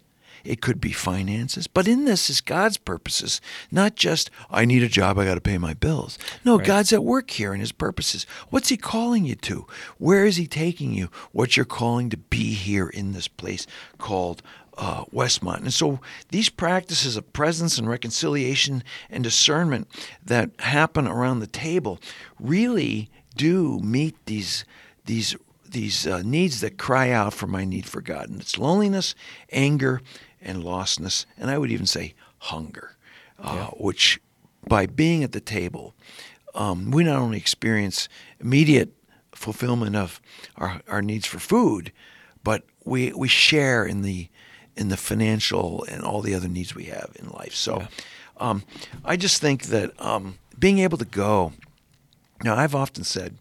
it 0.45 0.61
could 0.61 0.81
be 0.81 0.93
finances, 0.93 1.67
but 1.67 1.89
in 1.89 2.05
this 2.05 2.31
is 2.31 2.41
God's 2.41 2.77
purposes, 2.77 3.41
not 3.71 3.97
just, 3.97 4.31
I 4.51 4.65
need 4.65 4.83
a 4.83 4.89
job, 4.89 5.19
I 5.19 5.25
got 5.25 5.35
to 5.35 5.41
pay 5.41 5.59
my 5.59 5.75
bills. 5.75 6.19
No, 6.45 6.59
Right. 6.59 6.67
God's 6.67 6.93
at 6.93 7.05
work 7.05 7.31
here 7.31 7.55
in 7.55 7.61
His 7.61 7.73
purposes. 7.73 8.27
What's 8.51 8.69
He 8.69 8.77
calling 8.77 9.25
you 9.25 9.35
to? 9.37 9.67
Where 9.99 10.25
is 10.25 10.37
He 10.37 10.47
taking 10.47 10.93
you? 10.93 11.11
What's 11.33 11.57
your 11.57 11.67
calling 11.67 12.11
to 12.11 12.17
be 12.17 12.55
here 12.55 12.89
in 12.89 13.13
this 13.13 13.29
place 13.29 13.67
called 13.99 14.43
uh, 14.79 15.05
Westmont. 15.13 15.59
And 15.59 15.75
so 15.75 16.01
these 16.31 16.49
practices 16.49 17.17
of 17.17 17.33
presence 17.35 17.77
and 17.77 17.89
reconciliation 17.89 18.83
and 19.11 19.23
discernment 19.23 19.89
that 20.25 20.51
happen 20.61 21.07
around 21.07 21.41
the 21.41 21.47
table 21.47 22.01
really 22.39 23.11
do 23.37 23.79
meet 23.81 24.17
these 24.27 24.65
these 25.05 25.37
these 25.69 26.07
uh, 26.07 26.23
needs 26.25 26.61
that 26.61 26.79
cry 26.79 27.11
out 27.11 27.33
for 27.33 27.47
my 27.47 27.65
need 27.65 27.87
for 27.87 28.01
God, 28.01 28.29
and 28.29 28.41
it's 28.41 28.59
loneliness, 28.59 29.15
anger, 29.53 30.03
and 30.41 30.63
lostness, 30.63 31.27
and 31.37 31.51
I 31.51 31.59
would 31.59 31.71
even 31.71 31.87
say 31.87 32.15
hunger, 32.39 32.97
uh, 33.39 33.67
which 33.69 34.21
by 34.67 34.87
being 34.87 35.25
at 35.25 35.33
the 35.33 35.41
table, 35.41 35.95
um, 36.55 36.91
we 36.91 37.05
not 37.05 37.19
only 37.19 37.39
experience 37.39 38.09
immediate 38.41 38.93
fulfillment 39.33 39.97
of 39.97 40.21
our, 40.57 40.81
our 40.89 41.03
needs 41.03 41.27
for 41.27 41.39
food, 41.39 41.93
but 42.43 42.65
we 42.85 43.13
we 43.13 43.29
share 43.29 43.85
in 43.85 44.03
the 44.03 44.29
in 44.77 44.89
the 44.89 44.97
financial 44.97 45.85
and 45.89 46.03
all 46.03 46.23
the 46.23 46.35
other 46.35 46.49
needs 46.49 46.75
we 46.75 46.85
have 46.85 47.13
in 47.19 47.29
life. 47.31 47.55
So, 47.55 47.87
um, 48.39 48.63
I 49.05 49.17
just 49.17 49.41
think 49.41 49.65
that 49.65 49.93
um, 50.01 50.39
being 50.59 50.79
able 50.79 50.99
to 50.99 51.05
go. 51.05 51.53
Now, 52.43 52.57
I've 52.57 52.75
often 52.75 53.05
said 53.05 53.37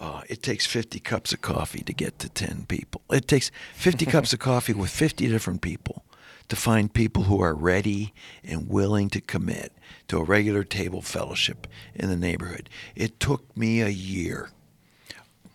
uh, 0.00 0.22
it 0.28 0.42
takes 0.42 0.66
50 0.66 0.98
cups 0.98 1.32
of 1.32 1.40
coffee 1.40 1.82
to 1.82 1.92
get 1.92 2.18
to 2.18 2.28
10 2.28 2.66
people. 2.66 3.00
It 3.10 3.28
takes 3.28 3.52
50 3.74 4.06
cups 4.14 4.32
of 4.32 4.40
coffee 4.40 4.72
with 4.72 4.90
50 4.90 5.28
different 5.28 5.60
people 5.60 6.02
to 6.48 6.56
find 6.56 6.92
people 6.92 7.24
who 7.24 7.42
are 7.42 7.54
ready 7.54 8.12
and 8.42 8.68
willing 8.68 9.10
to 9.10 9.20
commit 9.20 9.72
to 10.08 10.18
a 10.18 10.24
regular 10.24 10.64
table 10.64 11.02
fellowship 11.02 11.66
in 11.94 12.08
the 12.08 12.16
neighborhood. 12.16 12.68
It 12.96 13.20
took 13.20 13.56
me 13.56 13.80
a 13.80 13.88
year. 13.88 14.50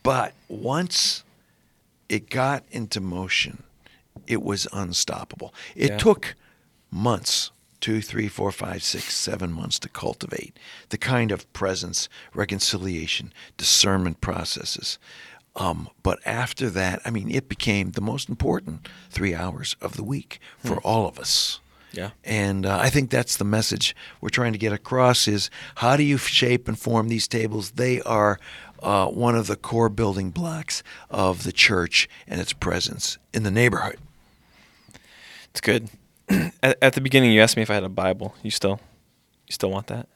But 0.03 0.33
once 0.47 1.23
it 2.09 2.29
got 2.29 2.63
into 2.71 2.99
motion, 2.99 3.63
it 4.27 4.43
was 4.43 4.67
unstoppable. 4.73 5.53
It 5.75 5.91
Yeah. 5.91 5.97
took 5.97 6.35
months 6.91 7.51
two, 7.83 8.01
three, 8.01 8.29
four, 8.29 8.49
five, 8.49 8.81
six, 8.81 9.13
seven 9.13 9.51
months 9.51 9.77
to 9.77 9.89
cultivate 9.89 10.57
the 10.87 10.97
kind 10.97 11.33
of 11.33 11.51
presence, 11.51 12.07
reconciliation, 12.33 13.33
discernment 13.57 14.21
processes. 14.21 14.97
Um, 15.55 15.89
but 16.01 16.19
after 16.25 16.69
that, 16.71 17.01
I 17.05 17.11
mean, 17.11 17.29
it 17.29 17.47
became 17.47 17.91
the 17.91 18.01
most 18.01 18.27
important 18.27 18.87
three 19.09 19.35
hours 19.35 19.75
of 19.81 19.95
the 19.95 20.03
week 20.03 20.39
for 20.57 20.77
all 20.79 21.07
of 21.07 21.19
us. 21.19 21.59
Yeah. 21.91 22.09
And 22.23 22.65
uh, 22.65 22.79
I 22.81 22.89
think 22.89 23.11
that's 23.11 23.37
the 23.37 23.45
message 23.45 23.95
we're 24.19 24.29
trying 24.29 24.53
to 24.53 24.57
get 24.57 24.73
across 24.73 25.27
is 25.27 25.51
how 25.75 25.95
do 25.95 26.01
you 26.03 26.17
shape 26.17 26.67
and 26.67 26.77
form 26.77 27.07
these 27.07 27.27
tables? 27.27 27.71
They 27.71 28.01
are 28.01 28.39
uh, 28.81 29.07
one 29.07 29.35
of 29.35 29.45
the 29.45 29.55
core 29.55 29.89
building 29.89 30.31
blocks 30.31 30.81
of 31.11 31.43
the 31.43 31.51
church 31.51 32.09
and 32.27 32.41
its 32.41 32.51
presence 32.51 33.19
in 33.31 33.43
the 33.43 33.51
neighborhood. 33.51 33.97
It's 35.51 35.61
good. 35.61 35.89
at, 36.63 36.77
at 36.81 36.93
the 36.93 37.01
beginning, 37.01 37.31
you 37.31 37.41
asked 37.41 37.55
me 37.55 37.61
if 37.61 37.69
I 37.69 37.75
had 37.75 37.83
a 37.83 37.89
Bible. 37.89 38.33
You 38.41 38.49
still, 38.49 38.79
you 39.47 39.53
still 39.53 39.69
want 39.69 39.87
that? 39.87 40.07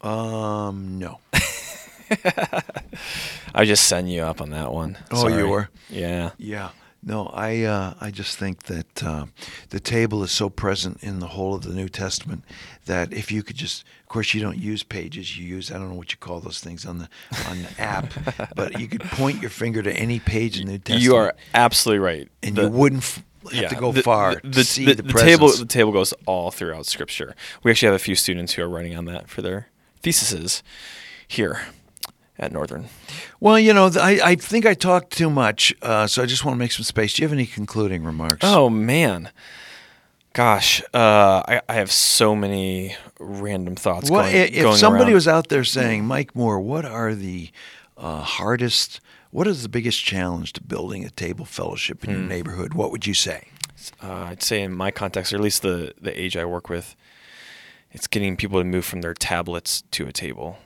Um, 0.00 0.98
no. 0.98 1.20
I 3.54 3.64
just 3.64 3.86
send 3.86 4.10
you 4.12 4.22
up 4.22 4.40
on 4.40 4.50
that 4.50 4.72
one. 4.72 4.98
Oh, 5.10 5.28
you 5.28 5.48
were? 5.48 5.68
Yeah. 5.90 6.30
Yeah. 6.38 6.70
No, 7.00 7.26
I 7.28 7.62
uh, 7.62 7.94
I 8.00 8.10
just 8.10 8.38
think 8.38 8.64
that 8.64 9.04
uh, 9.04 9.26
the 9.70 9.78
table 9.78 10.24
is 10.24 10.32
so 10.32 10.50
present 10.50 10.98
in 11.00 11.20
the 11.20 11.28
whole 11.28 11.54
of 11.54 11.62
the 11.62 11.72
New 11.72 11.88
Testament 11.88 12.42
that 12.86 13.12
if 13.12 13.30
you 13.30 13.44
could 13.44 13.54
just, 13.54 13.84
of 14.02 14.08
course, 14.08 14.34
you 14.34 14.40
don't 14.40 14.58
use 14.58 14.82
pages. 14.82 15.38
You 15.38 15.46
use 15.46 15.70
I 15.70 15.74
don't 15.78 15.90
know 15.90 15.94
what 15.94 16.10
you 16.10 16.18
call 16.18 16.40
those 16.40 16.58
things 16.58 16.84
on 16.84 16.98
the 16.98 17.08
on 17.48 17.62
the 17.62 17.80
app, 17.80 18.12
but 18.56 18.80
you 18.80 18.88
could 18.88 19.02
point 19.02 19.40
your 19.40 19.50
finger 19.50 19.80
to 19.80 19.92
any 19.92 20.18
page 20.18 20.58
in 20.58 20.66
the 20.66 20.72
New 20.72 20.78
Testament. 20.78 21.02
You 21.04 21.14
are 21.16 21.34
absolutely 21.54 22.00
right. 22.00 22.28
and 22.42 22.56
The- 22.56 22.62
you 22.62 22.68
wouldn't 22.70 23.02
f- 23.04 23.22
have 23.54 23.70
to 23.70 23.76
go 23.76 23.92
the, 23.92 24.02
far 24.02 24.34
The, 24.34 24.40
to 24.40 24.48
the, 24.48 24.64
see 24.64 24.84
the- 24.86 24.94
the, 24.94 25.02
the 25.02 25.12
table 25.12 25.52
the 25.56 25.66
table 25.66 25.92
goes 25.92 26.12
all 26.26 26.50
throughout 26.50 26.86
Scripture. 26.86 27.36
We 27.62 27.70
actually 27.70 27.86
have 27.86 27.94
a 27.96 28.00
few 28.00 28.16
students 28.16 28.54
who 28.54 28.62
are 28.64 28.68
running 28.68 28.96
on 28.96 29.04
that 29.04 29.30
for 29.30 29.40
their 29.40 29.68
theses 30.02 30.64
here 31.28 31.60
at 32.38 32.52
Northern. 32.52 32.88
Well, 33.40 33.58
you 33.58 33.72
know, 33.74 33.90
I, 34.00 34.20
I 34.24 34.34
think 34.36 34.64
I 34.66 34.74
talked 34.74 35.10
too 35.16 35.30
much, 35.30 35.74
uh, 35.82 36.06
so 36.06 36.22
I 36.22 36.26
just 36.26 36.44
want 36.44 36.54
to 36.54 36.58
make 36.58 36.72
some 36.72 36.84
space. 36.84 37.14
Do 37.14 37.22
you 37.22 37.28
have 37.28 37.32
any 37.32 37.46
concluding 37.46 38.04
remarks? 38.04 38.38
Oh 38.42 38.68
man, 38.70 39.30
gosh, 40.32 40.82
uh, 40.94 41.42
I, 41.46 41.60
I 41.68 41.74
have 41.74 41.90
so 41.90 42.34
many 42.36 42.96
random 43.18 43.74
thoughts. 43.76 44.10
Well, 44.10 44.22
going, 44.22 44.34
if 44.54 44.62
going 44.62 44.76
somebody 44.76 45.04
around. 45.06 45.14
was 45.14 45.28
out 45.28 45.48
there 45.48 45.64
saying, 45.64 46.04
Mike 46.06 46.34
Moore, 46.34 46.60
what 46.60 46.84
are 46.84 47.14
the 47.14 47.50
uh, 47.96 48.20
hardest, 48.22 49.00
what 49.30 49.46
is 49.46 49.62
the 49.62 49.68
biggest 49.68 50.04
challenge 50.04 50.52
to 50.54 50.62
building 50.62 51.04
a 51.04 51.10
table 51.10 51.44
fellowship 51.44 52.04
in 52.04 52.10
your 52.10 52.20
Hmm. 52.20 52.28
neighborhood? 52.28 52.74
What 52.74 52.90
would 52.90 53.06
you 53.06 53.14
say? 53.14 53.48
uh, 54.02 54.12
I'd 54.30 54.42
say 54.42 54.62
in 54.62 54.72
my 54.72 54.90
context, 54.90 55.32
or 55.32 55.36
at 55.36 55.42
least 55.42 55.62
the 55.62 55.94
the 56.00 56.18
age 56.20 56.36
I 56.36 56.44
work 56.44 56.68
with, 56.68 56.94
it's 57.92 58.06
getting 58.06 58.36
people 58.36 58.58
to 58.60 58.64
move 58.64 58.84
from 58.84 59.00
their 59.02 59.14
tablets 59.14 59.82
to 59.92 60.06
a 60.06 60.12
table. 60.12 60.58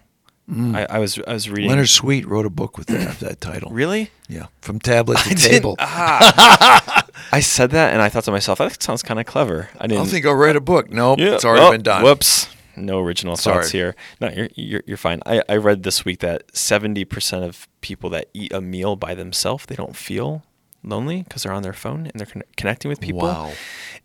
I, 0.52 0.86
I 0.90 0.98
was 0.98 1.18
I 1.26 1.32
was 1.32 1.48
reading. 1.48 1.66
Mm. 1.66 1.70
Leonard 1.70 1.88
Sweet 1.88 2.26
wrote 2.26 2.44
a 2.46 2.50
book 2.50 2.76
with 2.78 2.88
that, 2.88 3.20
that 3.20 3.40
title. 3.40 3.70
Really? 3.82 4.10
Yeah, 4.28 4.46
from 4.60 4.78
tablet 4.78 5.18
to 5.18 5.30
I 5.30 5.34
table. 5.34 5.76
ah. 5.78 7.06
I 7.32 7.40
said 7.40 7.70
that, 7.70 7.92
and 7.92 8.02
I 8.02 8.08
thought 8.08 8.24
to 8.24 8.30
myself, 8.30 8.58
that 8.58 8.82
sounds 8.82 9.02
kind 9.02 9.18
of 9.20 9.26
clever. 9.26 9.70
I 9.78 9.86
didn't 9.86 10.06
I 10.06 10.10
think 10.10 10.26
I'll 10.26 10.34
write 10.34 10.56
a 10.56 10.60
book. 10.60 10.90
Nope, 10.90 11.18
Yeah. 11.18 11.34
it's 11.34 11.44
already 11.44 11.64
Oh, 11.66 11.70
been 11.72 11.82
done. 11.82 12.02
Whoops. 12.02 12.48
No 12.76 13.00
original 13.00 13.36
thoughts 13.36 13.70
here. 13.70 13.94
No, 14.20 14.30
you're, 14.30 14.48
you're 14.54 14.82
you're 14.86 14.96
fine. 14.96 15.20
I, 15.26 15.42
I 15.48 15.56
read 15.56 15.82
this 15.82 16.04
week 16.04 16.20
that 16.20 16.54
seventy 16.56 17.04
percent 17.04 17.44
of 17.44 17.68
people 17.80 18.08
that 18.10 18.28
eat 18.34 18.52
a 18.52 18.60
meal 18.60 18.96
by 18.96 19.14
themselves 19.14 19.66
they 19.66 19.74
don't 19.74 19.94
feel 19.96 20.42
lonely 20.82 21.22
because 21.22 21.42
they're 21.42 21.52
on 21.52 21.62
their 21.62 21.74
phone 21.74 22.06
and 22.06 22.12
they're 22.16 22.26
con- 22.26 22.42
connecting 22.56 22.88
with 22.88 22.98
people. 23.00 23.20
Wow. 23.20 23.52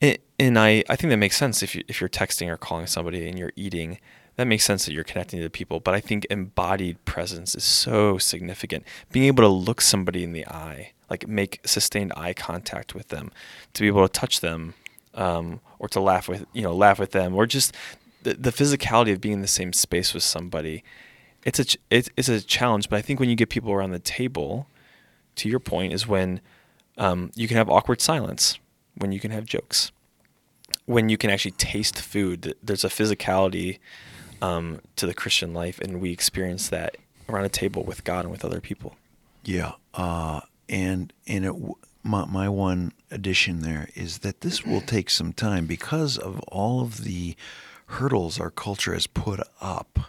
And, 0.01 0.17
and 0.37 0.59
I, 0.59 0.83
I 0.89 0.95
think 0.97 1.09
that 1.11 1.17
makes 1.17 1.37
sense 1.37 1.63
if 1.63 1.75
you 1.75 1.83
if 1.87 1.99
you're 2.01 2.09
texting 2.09 2.49
or 2.49 2.57
calling 2.57 2.87
somebody 2.87 3.27
and 3.27 3.37
you're 3.39 3.53
eating. 3.55 3.99
That 4.37 4.45
makes 4.45 4.63
sense 4.63 4.85
that 4.85 4.93
you're 4.93 5.03
connecting 5.03 5.41
to 5.41 5.49
people. 5.49 5.79
But 5.79 5.95
I 5.95 5.99
think 5.99 6.25
embodied 6.29 7.03
presence 7.05 7.55
is 7.55 7.63
so 7.63 8.19
significant. 8.19 8.85
Being 9.11 9.25
able 9.25 9.43
to 9.43 9.49
look 9.49 9.81
somebody 9.81 10.23
in 10.23 10.31
the 10.31 10.45
eye, 10.47 10.93
like 11.09 11.27
make 11.27 11.59
sustained 11.65 12.13
eye 12.15 12.33
contact 12.33 12.93
with 12.93 13.07
them, 13.07 13.31
to 13.73 13.81
be 13.81 13.87
able 13.87 14.07
to 14.07 14.13
touch 14.13 14.39
them, 14.39 14.75
um, 15.15 15.59
or 15.79 15.89
to 15.89 15.99
laugh 15.99 16.29
with 16.29 16.45
you 16.53 16.61
know 16.61 16.73
laugh 16.73 16.99
with 16.99 17.11
them, 17.11 17.33
or 17.33 17.47
just 17.47 17.75
the, 18.21 18.35
the 18.35 18.51
physicality 18.51 19.11
of 19.11 19.19
being 19.19 19.33
in 19.33 19.41
the 19.41 19.47
same 19.47 19.73
space 19.73 20.13
with 20.13 20.23
somebody. 20.23 20.83
It's 21.43 21.59
a 21.59 21.65
ch- 21.65 21.77
it's, 21.89 22.09
it's 22.15 22.29
a 22.29 22.39
challenge. 22.39 22.89
But 22.89 22.97
I 22.97 23.01
think 23.01 23.19
when 23.19 23.29
you 23.29 23.35
get 23.35 23.49
people 23.49 23.71
around 23.71 23.89
the 23.89 23.99
table, 23.99 24.67
to 25.37 25.49
your 25.49 25.59
point, 25.59 25.93
is 25.93 26.07
when 26.07 26.41
um, 26.99 27.31
you 27.33 27.47
can 27.47 27.57
have 27.57 27.71
awkward 27.71 28.01
silence, 28.01 28.59
when 28.95 29.11
you 29.11 29.19
can 29.19 29.31
have 29.31 29.45
jokes, 29.45 29.91
when 30.85 31.09
you 31.09 31.17
can 31.17 31.31
actually 31.31 31.51
taste 31.51 31.99
food. 31.99 32.53
There's 32.61 32.83
a 32.83 32.89
physicality 32.89 33.79
um, 34.41 34.81
to 34.95 35.05
the 35.05 35.13
Christian 35.13 35.53
life, 35.53 35.79
and 35.79 36.01
we 36.01 36.11
experience 36.11 36.69
that 36.69 36.97
around 37.29 37.45
a 37.45 37.49
table 37.49 37.83
with 37.83 38.03
God 38.03 38.25
and 38.25 38.31
with 38.31 38.45
other 38.45 38.61
people. 38.61 38.95
Yeah, 39.43 39.73
uh, 39.93 40.41
and 40.67 41.13
and 41.25 41.45
it, 41.45 41.53
my 42.03 42.25
my 42.25 42.49
one 42.49 42.93
addition 43.11 43.61
there 43.61 43.89
is 43.95 44.19
that 44.19 44.41
this 44.41 44.65
will 44.65 44.81
take 44.81 45.09
some 45.09 45.33
time 45.33 45.65
because 45.65 46.17
of 46.17 46.39
all 46.47 46.81
of 46.81 47.03
the 47.03 47.35
hurdles 47.87 48.39
our 48.39 48.51
culture 48.51 48.93
has 48.93 49.07
put 49.07 49.39
up. 49.61 49.99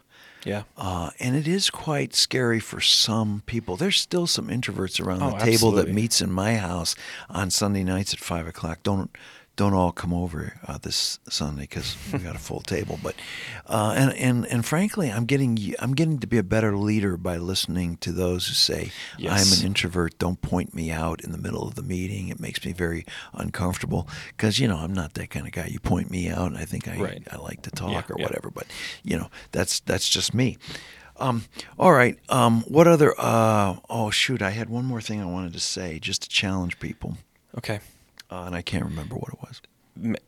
Yeah. 0.45 0.63
Uh, 0.77 1.11
and 1.19 1.37
it 1.37 1.49
is 1.49 1.69
quite 1.69 2.15
scary 2.15 2.61
for 2.61 2.81
some 2.81 3.43
people. 3.47 3.77
There's 3.77 4.01
still 4.01 4.27
some 4.27 4.49
introverts 4.49 5.05
around 5.05 5.23
Oh, 5.23 5.31
the 5.33 5.45
table 5.45 5.73
that 5.73 5.89
meets 5.89 6.21
in 6.21 6.31
my 6.31 6.57
house 6.57 6.95
on 7.29 7.51
Sunday 7.51 7.85
nights 7.85 8.15
at 8.15 8.21
five 8.21 8.47
o'clock. 8.47 8.83
Don't 8.83 9.11
don't 9.59 9.75
all 9.75 9.91
come 9.93 10.15
over 10.15 10.55
uh, 10.67 10.79
this 10.79 11.19
Sunday 11.29 11.63
because 11.63 11.97
we 12.13 12.21
got 12.21 12.37
a 12.37 12.39
full 12.39 12.61
table. 12.61 12.99
But 13.03 13.17
uh, 13.67 13.93
and 13.97 14.15
and 14.15 14.47
and 14.47 14.65
frankly, 14.65 15.11
I'm 15.11 15.27
getting 15.27 15.59
I'm 15.81 15.95
getting 15.95 16.19
to 16.21 16.27
be 16.27 16.39
a 16.39 16.43
better 16.43 16.77
leader 16.77 17.17
by 17.19 17.37
listening 17.37 17.97
to 17.99 18.13
those 18.13 18.47
who 18.47 18.55
say 18.55 18.93
Yes. 19.19 19.33
I'm 19.53 19.59
an 19.61 19.67
introvert. 19.67 20.17
Don't 20.19 20.41
point 20.41 20.75
me 20.75 20.91
out 20.93 21.23
in 21.23 21.33
the 21.33 21.39
middle 21.39 21.67
of 21.67 21.75
the 21.75 21.83
meeting. 21.83 22.29
It 22.29 22.39
makes 22.41 22.65
me 22.65 22.73
very 22.73 23.05
uncomfortable 23.35 24.09
because 24.29 24.59
you 24.61 24.69
know 24.69 24.77
I'm 24.79 24.93
not 24.95 25.15
that 25.15 25.31
kind 25.31 25.45
of 25.47 25.53
guy. 25.53 25.67
You 25.67 25.81
point 25.81 26.09
me 26.11 26.31
out, 26.31 26.47
and 26.47 26.57
I 26.57 26.65
think 26.65 26.87
I 26.89 26.97
Right. 26.97 27.23
I 27.31 27.37
like 27.37 27.63
to 27.63 27.71
talk 27.71 27.91
Yeah, 28.09 28.15
or 28.15 28.19
yeah. 28.19 28.25
whatever. 28.27 28.51
But 28.51 28.67
you 29.03 29.19
know 29.19 29.29
that's 29.53 29.81
that's 29.81 30.09
just 30.09 30.33
me. 30.33 30.57
Um, 31.21 31.47
all 31.81 31.93
right. 31.93 32.17
Um, 32.29 32.63
what 32.69 32.87
other? 32.87 33.13
Uh, 33.19 33.79
oh 33.91 34.11
shoot! 34.11 34.41
I 34.41 34.51
had 34.51 34.71
one 34.71 34.85
more 34.85 35.01
thing 35.01 35.21
I 35.21 35.25
wanted 35.27 35.53
to 35.55 35.61
say, 35.61 35.99
just 35.99 36.23
to 36.23 36.29
challenge 36.29 36.79
people, 36.79 37.17
Okay. 37.57 37.81
Uh, 38.31 38.45
and 38.47 38.55
I 38.55 38.63
can't 38.63 38.85
remember 38.85 39.15
what 39.17 39.33
it 39.33 39.39
was. 39.41 39.63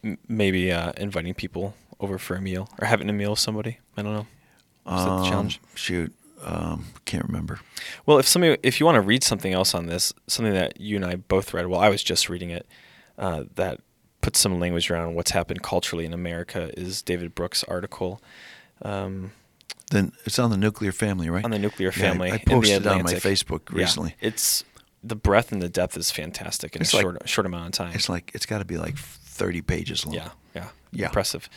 M- 0.04 0.18
maybe 0.28 0.72
uh, 0.72 0.92
inviting 0.96 1.34
people 1.34 1.74
over 2.00 2.18
for 2.18 2.34
a 2.36 2.40
meal 2.40 2.68
or 2.80 2.86
having 2.86 3.08
a 3.10 3.12
meal 3.12 3.30
with 3.30 3.38
somebody. 3.38 3.78
I 3.96 4.02
don't 4.02 4.12
know. 4.14 4.26
Is 4.86 5.04
that 5.04 5.04
the 5.04 5.10
Um, 5.10 5.24
challenge? 5.30 5.60
Shoot, 5.74 6.12
um, 6.42 6.86
can't 7.04 7.24
remember. 7.24 7.60
Well, 8.06 8.18
if 8.18 8.26
somebody, 8.26 8.56
if 8.62 8.80
you 8.80 8.86
want 8.86 8.96
to 8.96 9.00
read 9.02 9.22
something 9.22 9.52
else 9.52 9.74
on 9.74 9.86
this, 9.86 10.12
something 10.26 10.54
that 10.54 10.80
you 10.80 10.96
and 10.96 11.04
I 11.04 11.16
both 11.16 11.52
read, 11.54 11.66
well, 11.66 11.80
I 11.80 11.88
was 11.90 12.02
just 12.02 12.28
reading 12.28 12.50
it, 12.50 12.66
uh, 13.18 13.44
that 13.56 13.80
puts 14.22 14.38
some 14.40 14.58
language 14.58 14.90
around 14.90 15.14
what's 15.14 15.30
happened 15.30 15.62
culturally 15.62 16.04
in 16.06 16.12
America 16.14 16.70
is 16.78 17.02
David 17.02 17.34
Brooks' 17.34 17.62
article 17.64 18.20
um, 18.82 19.32
Then 19.90 20.12
it's 20.24 20.38
on 20.38 20.50
the 20.50 20.56
nuclear 20.56 20.92
family, 20.92 21.28
right? 21.28 21.44
on 21.44 21.50
the 21.50 21.58
nuclear 21.58 21.92
Yeah, 21.94 22.04
I- 22.04 22.08
family. 22.08 22.32
I, 22.32 22.38
posted 22.38 22.86
it 22.86 22.86
on 22.86 23.02
my. 23.02 23.14
Facebook 23.14 23.70
Yeah, 23.72 23.78
recently. 23.82 24.14
it's 24.20 24.64
the 25.02 25.16
breadth 25.16 25.52
and 25.52 25.62
the 25.62 25.68
depth 25.68 25.96
is 25.96 26.10
fantastic 26.10 26.76
in 26.76 26.82
It's 26.82 26.92
a 26.92 26.96
like- 26.96 27.02
short 27.02 27.28
short 27.28 27.46
amount 27.46 27.66
of 27.66 27.72
time. 27.72 27.94
It's 27.94 28.08
like 28.08 28.30
it's 28.34 28.46
got 28.46 28.58
to 28.58 28.64
be 28.64 28.76
like 28.78 28.96
thirty 28.98 29.62
pages 29.62 30.04
long. 30.04 30.14
Yeah, 30.14 30.28
yeah, 30.54 30.68
Yeah. 30.92 31.06
impressive. 31.06 31.48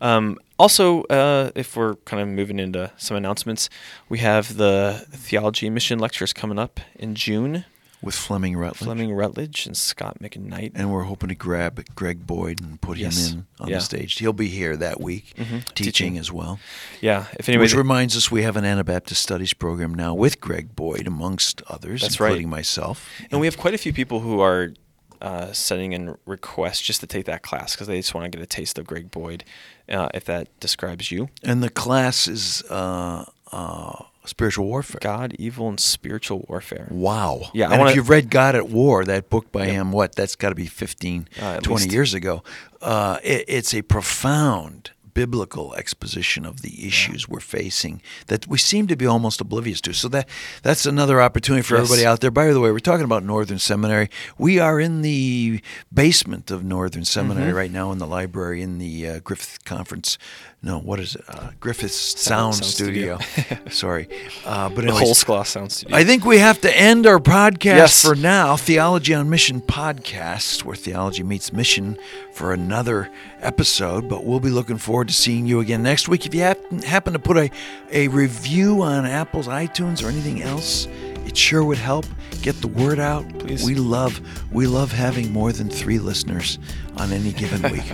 Um, 0.00 0.38
also, 0.58 1.02
uh, 1.04 1.52
if 1.54 1.76
we're 1.76 1.94
kind 2.04 2.20
of 2.22 2.28
moving 2.28 2.58
into 2.58 2.90
some 2.96 3.16
announcements, 3.16 3.70
we 4.08 4.18
have 4.18 4.56
the 4.56 5.06
theology 5.10 5.70
mission 5.70 5.98
lectures 5.98 6.32
coming 6.32 6.58
up 6.58 6.80
in 6.96 7.14
June. 7.14 7.64
With 8.02 8.14
Fleming 8.16 8.56
Rutledge. 8.56 8.78
Fleming 8.82 9.12
Rutledge 9.14 9.64
and 9.66 9.76
Scot 9.76 10.18
McKnight. 10.20 10.72
And 10.74 10.90
we're 10.92 11.04
hoping 11.04 11.28
to 11.28 11.34
grab 11.36 11.84
Greg 11.94 12.26
Boyd 12.26 12.60
and 12.60 12.80
put 12.80 12.98
Yes. 12.98 13.28
him 13.30 13.38
in 13.38 13.46
on 13.60 13.68
Yeah. 13.68 13.76
the 13.76 13.80
stage. 13.82 14.18
He'll 14.18 14.32
be 14.32 14.48
here 14.48 14.76
that 14.76 15.00
week 15.00 15.32
Mhm. 15.36 15.64
teaching, 15.66 15.74
Teaching. 15.74 16.18
as 16.18 16.32
well. 16.32 16.58
yeah, 17.00 17.26
if 17.38 17.48
anybody, 17.48 17.66
Which 17.66 17.74
reminds 17.76 18.16
us 18.16 18.28
we 18.30 18.42
have 18.42 18.56
an 18.56 18.64
Anabaptist 18.64 19.22
Studies 19.22 19.52
program 19.54 19.94
now 19.94 20.14
with 20.14 20.40
Greg 20.40 20.74
Boyd, 20.74 21.06
amongst 21.06 21.62
others, 21.68 22.00
That's 22.02 22.18
right. 22.18 22.30
including 22.30 22.50
myself. 22.50 23.08
and 23.30 23.40
we 23.40 23.46
have 23.46 23.56
quite 23.56 23.74
a 23.74 23.78
few 23.78 23.92
people 23.92 24.20
who 24.20 24.40
are 24.40 24.72
uh, 25.20 25.52
sending 25.52 25.92
in 25.92 26.16
requests 26.26 26.80
just 26.80 26.98
to 27.00 27.06
take 27.06 27.26
that 27.26 27.42
class 27.44 27.76
because 27.76 27.86
they 27.86 27.96
just 27.96 28.12
want 28.12 28.24
to 28.24 28.36
get 28.36 28.42
a 28.42 28.46
taste 28.46 28.76
of 28.76 28.84
Greg 28.84 29.08
Boyd. 29.12 29.44
Uh, 29.88 30.08
if 30.14 30.24
that 30.24 30.48
describes 30.58 31.12
you, 31.12 31.28
And 31.44 31.62
the 31.62 31.70
class 31.70 32.26
is 32.26 32.64
uh, 32.68 33.24
uh, 33.52 34.02
spiritual 34.24 34.66
warfare. 34.66 34.98
God, 35.00 35.34
evil, 35.38 35.68
and 35.68 35.78
spiritual 35.80 36.44
warfare. 36.48 36.86
Wow. 36.90 37.50
Yeah, 37.54 37.68
I 37.68 37.72
And 37.72 37.78
wanna- 37.80 37.90
if 37.90 37.96
you've 37.96 38.08
read 38.08 38.30
God 38.30 38.54
at 38.54 38.68
War, 38.68 39.04
that 39.04 39.28
book 39.30 39.50
by 39.52 39.66
Yep. 39.66 39.72
him, 39.74 39.92
what, 39.92 40.14
that's 40.14 40.36
got 40.36 40.50
to 40.50 40.54
be 40.54 40.66
15, 40.66 41.28
Uh, 41.40 41.58
20 41.60 41.84
least. 41.84 41.92
years 41.94 42.14
ago. 42.14 42.42
Uh, 42.80 43.18
it, 43.22 43.44
it's 43.48 43.74
a 43.74 43.82
profound 43.82 44.90
biblical 45.14 45.74
exposition 45.74 46.44
of 46.44 46.62
the 46.62 46.86
issues 46.86 47.28
we're 47.28 47.40
facing 47.40 48.00
that 48.28 48.46
we 48.46 48.58
seem 48.58 48.86
to 48.86 48.96
be 48.96 49.06
almost 49.06 49.40
oblivious 49.40 49.80
to. 49.82 49.92
So 49.92 50.08
that 50.08 50.28
that's 50.62 50.86
another 50.86 51.20
opportunity 51.20 51.62
for 51.62 51.76
Yes. 51.76 51.84
everybody 51.84 52.06
out 52.06 52.20
there. 52.20 52.30
By 52.30 52.52
the 52.52 52.60
way, 52.60 52.70
we're 52.70 52.78
talking 52.78 53.04
about 53.04 53.22
Northern 53.24 53.58
Seminary. 53.58 54.08
We 54.38 54.58
are 54.58 54.80
in 54.80 55.02
the 55.02 55.60
basement 55.92 56.50
of 56.50 56.64
Northern 56.64 57.04
Seminary 57.04 57.52
Mhm. 57.52 57.56
right 57.56 57.70
now 57.72 57.92
in 57.92 57.98
the 57.98 58.06
library 58.06 58.62
in 58.62 58.78
the 58.78 59.08
uh, 59.08 59.18
Griffith 59.20 59.64
Conference. 59.64 60.18
No, 60.64 60.78
what 60.78 61.00
is 61.00 61.16
it? 61.16 61.24
Uh, 61.28 61.50
Griffith 61.58 61.90
Sound, 61.92 62.54
Sound 62.54 62.64
Studio. 62.64 63.18
Sorry, 63.70 64.08
uh, 64.46 64.68
but 64.74 64.76
The 64.76 64.82
anyways, 64.82 65.00
whole 65.00 65.14
Skloss 65.14 65.48
Sound 65.48 65.72
Studio. 65.72 65.96
I 65.96 66.04
think 66.04 66.24
we 66.24 66.38
have 66.38 66.60
to 66.60 66.78
end 66.78 67.04
our 67.06 67.18
podcast 67.18 67.64
Yes. 67.64 68.02
for 68.02 68.14
now. 68.14 68.56
Theology 68.56 69.12
on 69.12 69.28
Mission 69.28 69.60
podcast, 69.60 70.64
where 70.64 70.76
theology 70.76 71.24
meets 71.24 71.52
mission, 71.52 71.98
for 72.32 72.52
another 72.52 73.10
episode. 73.40 74.08
But 74.08 74.24
we'll 74.24 74.40
be 74.40 74.50
looking 74.50 74.78
forward 74.78 75.08
to 75.08 75.14
seeing 75.14 75.46
you 75.46 75.60
again 75.60 75.82
next 75.82 76.08
week. 76.08 76.26
If 76.26 76.34
you 76.34 76.40
happen, 76.42 76.82
happen 76.82 77.12
to 77.12 77.18
put 77.18 77.36
a, 77.36 77.50
a 77.90 78.08
review 78.08 78.82
on 78.82 79.06
Apple's 79.06 79.48
iTunes 79.48 80.04
or 80.04 80.08
anything 80.08 80.42
else, 80.42 80.86
it 81.26 81.36
sure 81.36 81.64
would 81.64 81.78
help 81.78 82.06
get 82.42 82.60
the 82.60 82.68
word 82.68 82.98
out. 82.98 83.26
Please. 83.38 83.64
We 83.64 83.74
love 83.74 84.20
we 84.52 84.66
love 84.66 84.92
having 84.92 85.32
more 85.32 85.52
than 85.52 85.70
three 85.70 85.98
listeners 85.98 86.58
on 86.96 87.12
any 87.12 87.32
given 87.32 87.62
week. 87.70 87.90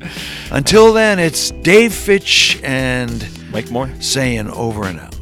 Until 0.50 0.92
then, 0.92 1.18
it's 1.18 1.50
Dave 1.50 1.94
Fitch 1.94 2.60
and 2.62 3.26
Mike 3.50 3.70
Moore. 3.70 3.90
saying 4.00 4.48
over 4.50 4.84
and 4.84 5.00
out. 5.00 5.15